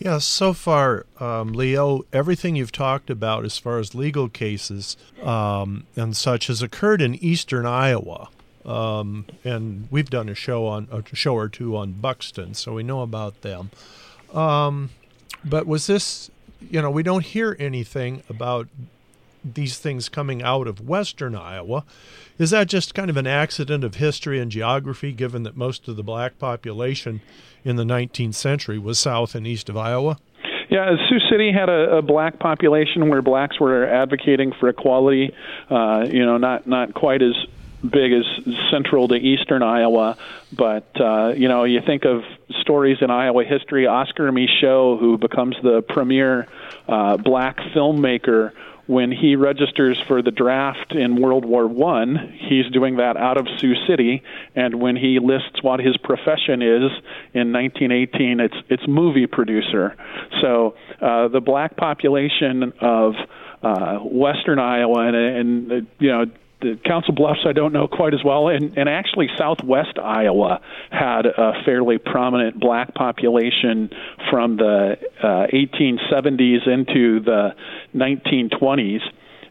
Yes, 0.00 0.24
so 0.24 0.52
far, 0.52 1.06
um, 1.18 1.52
Leo, 1.52 2.02
everything 2.12 2.54
you've 2.54 2.70
talked 2.70 3.10
about 3.10 3.44
as 3.44 3.58
far 3.58 3.80
as 3.80 3.96
legal 3.96 4.28
cases 4.28 4.96
um, 5.24 5.88
and 5.96 6.16
such 6.16 6.46
has 6.46 6.62
occurred 6.62 7.02
in 7.02 7.16
eastern 7.16 7.66
Iowa. 7.66 8.28
Um, 8.64 9.26
and 9.44 9.88
we've 9.90 10.10
done 10.10 10.28
a 10.28 10.34
show 10.34 10.66
on 10.66 10.88
a 10.90 11.02
show 11.14 11.34
or 11.34 11.48
two 11.48 11.76
on 11.76 11.92
Buxton, 11.92 12.54
so 12.54 12.74
we 12.74 12.82
know 12.82 13.02
about 13.02 13.42
them. 13.42 13.70
Um, 14.32 14.90
but 15.44 15.66
was 15.66 15.86
this, 15.86 16.30
you 16.60 16.82
know, 16.82 16.90
we 16.90 17.02
don't 17.02 17.24
hear 17.24 17.56
anything 17.58 18.22
about 18.28 18.68
these 19.44 19.78
things 19.78 20.08
coming 20.08 20.42
out 20.42 20.66
of 20.66 20.86
western 20.86 21.34
Iowa. 21.34 21.84
Is 22.38 22.50
that 22.50 22.68
just 22.68 22.94
kind 22.94 23.10
of 23.10 23.16
an 23.16 23.26
accident 23.26 23.84
of 23.84 23.96
history 23.96 24.38
and 24.38 24.50
geography, 24.50 25.12
given 25.12 25.42
that 25.44 25.56
most 25.56 25.88
of 25.88 25.96
the 25.96 26.02
black 26.02 26.38
population 26.38 27.20
in 27.64 27.76
the 27.76 27.84
19th 27.84 28.34
century 28.34 28.78
was 28.78 28.98
south 28.98 29.34
and 29.34 29.46
east 29.46 29.68
of 29.68 29.76
Iowa? 29.76 30.18
Yeah, 30.70 30.94
Sioux 31.08 31.18
City 31.30 31.50
had 31.50 31.70
a, 31.70 31.98
a 31.98 32.02
black 32.02 32.38
population 32.38 33.08
where 33.08 33.22
blacks 33.22 33.58
were 33.58 33.86
advocating 33.86 34.52
for 34.60 34.68
equality. 34.68 35.34
Uh, 35.70 36.06
you 36.10 36.24
know, 36.24 36.36
not 36.36 36.66
not 36.66 36.92
quite 36.92 37.22
as 37.22 37.34
big 37.82 38.12
as 38.12 38.24
central 38.70 39.08
to 39.08 39.14
eastern 39.14 39.62
Iowa, 39.62 40.16
but 40.52 40.88
uh, 41.00 41.34
you 41.36 41.48
know, 41.48 41.64
you 41.64 41.80
think 41.84 42.04
of 42.04 42.22
stories 42.60 42.98
in 43.00 43.10
Iowa 43.10 43.44
history. 43.44 43.86
Oscar 43.86 44.30
Micheaux, 44.32 44.98
who 44.98 45.18
becomes 45.18 45.56
the 45.62 45.82
premier 45.82 46.46
uh, 46.88 47.16
black 47.16 47.58
filmmaker 47.74 48.52
when 48.88 49.12
he 49.12 49.36
registers 49.36 50.00
for 50.08 50.22
the 50.22 50.30
draft 50.30 50.92
in 50.92 51.20
World 51.20 51.44
War 51.44 51.66
One, 51.66 52.34
he's 52.38 52.66
doing 52.72 52.96
that 52.96 53.18
out 53.18 53.36
of 53.36 53.46
Sioux 53.58 53.74
City, 53.86 54.22
and 54.54 54.80
when 54.80 54.96
he 54.96 55.18
lists 55.18 55.62
what 55.62 55.78
his 55.78 55.96
profession 55.98 56.62
is 56.62 56.90
in 57.34 57.52
1918, 57.52 58.40
it's 58.40 58.56
it's 58.70 58.88
movie 58.88 59.26
producer. 59.26 59.94
So 60.40 60.74
uh, 61.02 61.28
the 61.28 61.40
black 61.40 61.76
population 61.76 62.72
of 62.80 63.14
uh, 63.62 63.98
Western 63.98 64.58
Iowa 64.58 65.06
and, 65.06 65.16
and 65.16 65.86
you 65.98 66.08
know 66.10 66.24
the 66.60 66.78
Council 66.84 67.14
Bluffs 67.14 67.40
I 67.46 67.52
don't 67.52 67.72
know 67.72 67.88
quite 67.88 68.14
as 68.14 68.24
well, 68.24 68.48
and, 68.48 68.76
and 68.76 68.88
actually 68.88 69.28
Southwest 69.36 69.98
Iowa 69.98 70.60
had 70.90 71.26
a 71.26 71.62
fairly 71.64 71.98
prominent 71.98 72.58
black 72.58 72.94
population 72.94 73.90
from 74.30 74.56
the 74.56 74.98
uh, 75.22 75.46
1870s 75.52 76.66
into 76.66 77.20
the 77.20 77.54
1920s. 77.94 79.00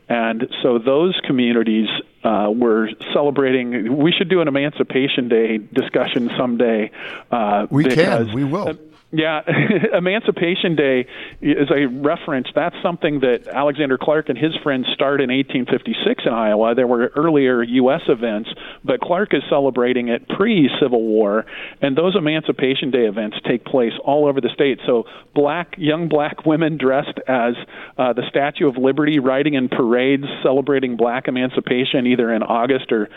And 0.10 0.48
so 0.64 0.80
those 0.80 1.20
communities 1.26 1.90
uh, 2.24 2.50
were 2.54 2.90
celebrating. 3.14 3.98
We 3.98 4.14
should 4.14 4.30
do 4.30 4.40
an 4.42 4.48
Emancipation 4.48 5.28
Day 5.28 5.58
discussion 5.58 6.30
someday. 6.38 6.92
Uh, 7.30 7.68
we 7.70 7.84
can. 7.84 8.32
We 8.34 8.46
will. 8.46 8.78
Yeah, 9.10 9.40
Emancipation 9.94 10.76
Day, 10.76 11.08
as 11.42 11.72
I 11.72 11.86
referenced, 11.86 12.52
that's 12.54 12.76
something 12.84 13.22
that 13.22 13.48
Alexander 13.48 13.98
Clark 13.98 14.28
and 14.28 14.38
his 14.38 14.52
friends 14.64 14.86
started 14.94 15.24
in 15.24 15.38
1856 15.38 16.24
in 16.26 16.34
Iowa. 16.34 16.76
There 16.76 16.88
were 16.88 17.10
earlier 17.16 17.64
U.S. 17.64 18.02
events, 18.10 18.50
but 18.84 19.00
Clark 19.00 19.34
is 19.34 19.44
celebrating 19.50 20.10
it 20.10 20.28
pre 20.28 20.70
Civil 20.82 21.02
War, 21.02 21.46
and 21.82 21.98
those 21.98 22.18
Emancipation 22.18 22.92
Day 22.92 23.06
events 23.06 23.38
take 23.48 23.64
place 23.64 23.94
all 24.04 24.28
over 24.28 24.42
the 24.42 24.50
state. 24.54 24.80
So, 24.86 25.06
black 25.34 25.76
young 25.78 26.10
black 26.10 26.46
women 26.46 26.78
dressed 26.78 27.18
as 27.30 27.54
uh, 27.98 28.12
the 28.12 28.24
Statue 28.30 28.68
of 28.68 28.76
Liberty, 28.76 29.20
riding 29.20 29.54
in 29.54 29.70
parades 29.70 30.26
celebrating 30.44 30.98
black 30.98 31.30
emancipation, 31.30 32.08
either 32.08 32.34
in 32.34 32.44
August 32.44 32.92
or 32.92 33.08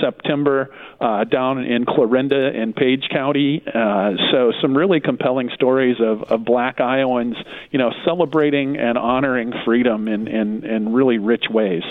September, 0.00 0.72
uh, 1.00 1.24
down 1.24 1.58
in 1.58 1.86
Clarinda 1.86 2.54
in 2.54 2.72
Page 2.72 3.08
County. 3.10 3.64
Uh, 3.66 4.12
so, 4.30 4.52
some 4.62 4.76
really 4.76 5.00
compelling 5.00 5.40
stories 5.54 5.96
of, 6.00 6.22
of 6.24 6.44
black 6.44 6.80
Iowans, 6.80 7.36
you 7.70 7.78
know, 7.78 7.92
celebrating 8.04 8.76
and 8.76 8.96
honoring 8.96 9.52
freedom 9.64 10.08
in, 10.08 10.28
in, 10.28 10.64
in 10.64 10.92
really 10.92 11.18
rich 11.18 11.46
ways. 11.50 11.82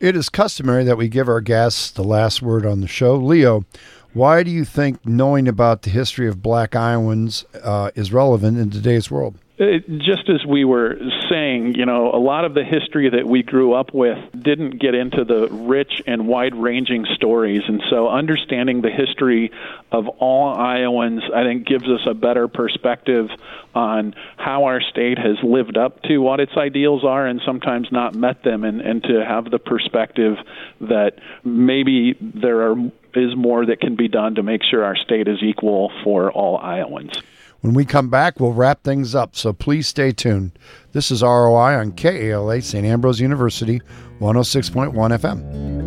It 0.00 0.16
is 0.16 0.28
customary 0.28 0.84
that 0.84 0.96
we 0.96 1.08
give 1.08 1.28
our 1.28 1.40
guests 1.40 1.90
the 1.90 2.04
last 2.04 2.42
word 2.42 2.64
on 2.64 2.80
the 2.80 2.88
show. 2.88 3.16
Leo, 3.16 3.64
why 4.12 4.42
do 4.42 4.50
you 4.50 4.64
think 4.64 5.04
knowing 5.06 5.46
about 5.46 5.82
the 5.82 5.90
history 5.90 6.26
of 6.26 6.42
black 6.42 6.74
Iowans 6.74 7.44
uh, 7.62 7.90
is 7.94 8.12
relevant 8.12 8.58
in 8.58 8.70
today's 8.70 9.10
world? 9.10 9.36
It, 9.62 9.86
just 9.98 10.30
as 10.30 10.42
we 10.48 10.64
were 10.64 10.96
saying, 11.28 11.74
you 11.74 11.84
know, 11.84 12.10
a 12.14 12.16
lot 12.16 12.46
of 12.46 12.54
the 12.54 12.64
history 12.64 13.10
that 13.10 13.26
we 13.26 13.42
grew 13.42 13.74
up 13.74 13.92
with 13.92 14.16
didn't 14.32 14.80
get 14.80 14.94
into 14.94 15.22
the 15.22 15.48
rich 15.50 16.00
and 16.06 16.26
wide 16.26 16.54
ranging 16.54 17.04
stories. 17.14 17.60
And 17.68 17.82
so 17.90 18.08
understanding 18.08 18.80
the 18.80 18.90
history 18.90 19.52
of 19.92 20.08
all 20.08 20.54
Iowans, 20.54 21.24
I 21.34 21.44
think, 21.44 21.66
gives 21.66 21.84
us 21.84 22.00
a 22.08 22.14
better 22.14 22.48
perspective 22.48 23.28
on 23.74 24.14
how 24.38 24.64
our 24.64 24.80
state 24.80 25.18
has 25.18 25.36
lived 25.42 25.76
up 25.76 26.04
to 26.04 26.16
what 26.20 26.40
its 26.40 26.52
ideals 26.56 27.04
are 27.04 27.26
and 27.26 27.42
sometimes 27.44 27.88
not 27.92 28.14
met 28.14 28.42
them, 28.42 28.64
and, 28.64 28.80
and 28.80 29.02
to 29.02 29.22
have 29.22 29.50
the 29.50 29.58
perspective 29.58 30.38
that 30.80 31.18
maybe 31.44 32.16
there 32.18 32.70
are, 32.70 32.76
is 33.14 33.36
more 33.36 33.66
that 33.66 33.80
can 33.80 33.94
be 33.94 34.08
done 34.08 34.36
to 34.36 34.42
make 34.42 34.62
sure 34.64 34.82
our 34.82 34.96
state 34.96 35.28
is 35.28 35.42
equal 35.42 35.92
for 36.02 36.32
all 36.32 36.56
Iowans. 36.56 37.20
When 37.60 37.74
we 37.74 37.84
come 37.84 38.08
back, 38.08 38.40
we'll 38.40 38.54
wrap 38.54 38.82
things 38.82 39.14
up, 39.14 39.36
so 39.36 39.52
please 39.52 39.86
stay 39.86 40.12
tuned. 40.12 40.52
This 40.92 41.10
is 41.10 41.22
ROI 41.22 41.78
on 41.78 41.92
KALA, 41.92 42.62
St. 42.62 42.86
Ambrose 42.86 43.20
University, 43.20 43.82
106.1 44.18 44.94
FM. 44.94 45.78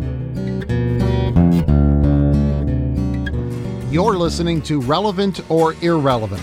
You're 3.92 4.16
listening 4.16 4.62
to 4.62 4.80
Relevant 4.80 5.40
or 5.50 5.74
Irrelevant 5.82 6.42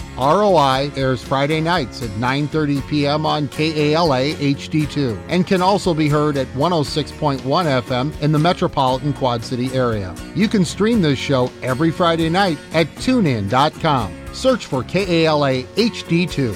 ROI 0.21 0.91
airs 0.95 1.23
Friday 1.23 1.61
nights 1.61 2.03
at 2.03 2.09
9:30 2.11 2.87
p.m. 2.87 3.25
on 3.25 3.47
KALA 3.47 4.35
HD2 4.35 5.19
and 5.29 5.47
can 5.47 5.63
also 5.63 5.95
be 5.95 6.07
heard 6.07 6.37
at 6.37 6.45
106.1 6.49 7.39
FM 7.41 8.21
in 8.21 8.31
the 8.31 8.37
metropolitan 8.37 9.13
Quad 9.13 9.43
City 9.43 9.73
area. 9.73 10.13
You 10.35 10.47
can 10.47 10.63
stream 10.63 11.01
this 11.01 11.17
show 11.17 11.51
every 11.63 11.89
Friday 11.89 12.29
night 12.29 12.59
at 12.73 12.85
tunein.com. 12.97 14.15
Search 14.31 14.67
for 14.67 14.83
KALA 14.83 15.63
HD2. 15.63 16.55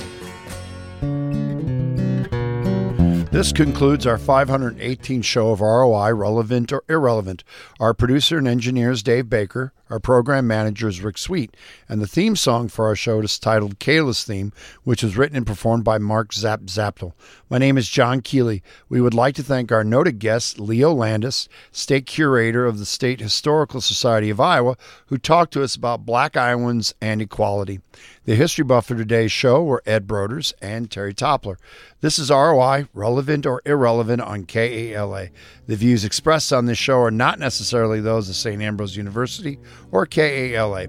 This 3.36 3.52
concludes 3.52 4.06
our 4.06 4.18
518 4.18 5.22
show 5.22 5.50
of 5.50 5.60
ROI, 5.60 6.14
relevant 6.14 6.72
or 6.72 6.84
irrelevant. 6.88 7.44
Our 7.82 7.94
producer 7.94 8.38
and 8.38 8.48
engineer 8.48 8.92
is 8.92 9.04
Dave 9.04 9.30
Baker. 9.30 9.74
Our 9.88 10.00
program 10.00 10.48
manager 10.48 10.88
is 10.88 11.02
Rick 11.02 11.20
Sweet, 11.20 11.56
and 11.88 12.02
the 12.02 12.08
theme 12.08 12.36
song 12.36 12.70
for 12.70 12.88
our 12.88 12.96
show 12.96 13.22
is 13.22 13.38
titled 13.38 13.78
Kayla's 13.78 14.24
Theme, 14.24 14.52
which 14.84 15.04
was 15.04 15.16
written 15.16 15.38
and 15.38 15.46
performed 15.46 15.84
by 15.84 16.00
Mark 16.00 16.34
Zap 16.34 16.62
Zaptel. 16.62 17.14
My 17.52 17.60
name 17.60 17.78
is 17.78 17.88
John 17.88 18.22
Kealey. 18.22 18.64
We 18.90 19.00
would 19.00 19.14
like 19.14 19.36
to 19.36 19.44
thank 19.44 19.72
our 19.72 19.84
noted 19.84 20.18
guest, 20.18 20.58
Leo 20.58 20.92
Landis, 20.92 21.48
State 21.72 22.08
Curator 22.08 22.66
of 22.66 22.80
the 22.80 22.86
State 22.86 23.20
Historical 23.20 23.80
Society 23.80 24.32
of 24.32 24.40
Iowa, 24.40 24.76
who 25.06 25.20
talked 25.20 25.54
to 25.54 25.62
us 25.62 25.76
about 25.76 26.04
Black 26.04 26.36
Iowans 26.36 26.96
and 27.00 27.22
equality. 27.22 27.80
The 28.26 28.34
history 28.34 28.64
buff 28.64 28.88
for 28.88 28.96
today's 28.96 29.32
show 29.32 29.64
were 29.64 29.84
Ed 29.86 30.08
Broders 30.08 30.52
and 30.60 30.90
Terri 30.90 31.14
Toppler. 31.14 31.58
This 32.02 32.18
is 32.18 32.32
ROI, 32.32 32.88
relevant 32.94 33.46
or 33.46 33.62
irrelevant 33.66 34.22
on 34.22 34.46
KALA. 34.46 35.30
The 35.68 35.76
views 35.76 36.04
expressed 36.04 36.52
on 36.52 36.66
this 36.66 36.78
show 36.78 37.00
are 37.02 37.12
not 37.12 37.40
necessarily 37.40 38.02
those 38.02 38.28
of 38.28 38.36
St. 38.36 38.62
Ambrose 38.62 38.98
University 38.98 39.60
or 39.92 40.06
KALA. 40.06 40.88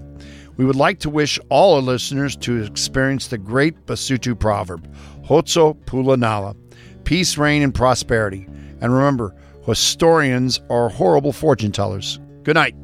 We 0.57 0.65
would 0.65 0.75
like 0.75 0.99
to 0.99 1.09
wish 1.09 1.39
all 1.49 1.75
our 1.75 1.81
listeners 1.81 2.35
to 2.37 2.63
experience 2.63 3.27
the 3.27 3.37
great 3.37 3.85
Basutu 3.85 4.37
proverb, 4.37 4.87
Khotso 5.25 5.75
Pula 5.85 6.17
Nala, 6.17 6.55
peace, 7.03 7.37
reign, 7.37 7.61
and 7.61 7.73
prosperity. 7.73 8.47
And 8.81 8.93
remember, 8.93 9.35
historians 9.65 10.59
are 10.69 10.89
horrible 10.89 11.31
fortune 11.31 11.71
tellers. 11.71 12.19
Good 12.43 12.55
night. 12.55 12.75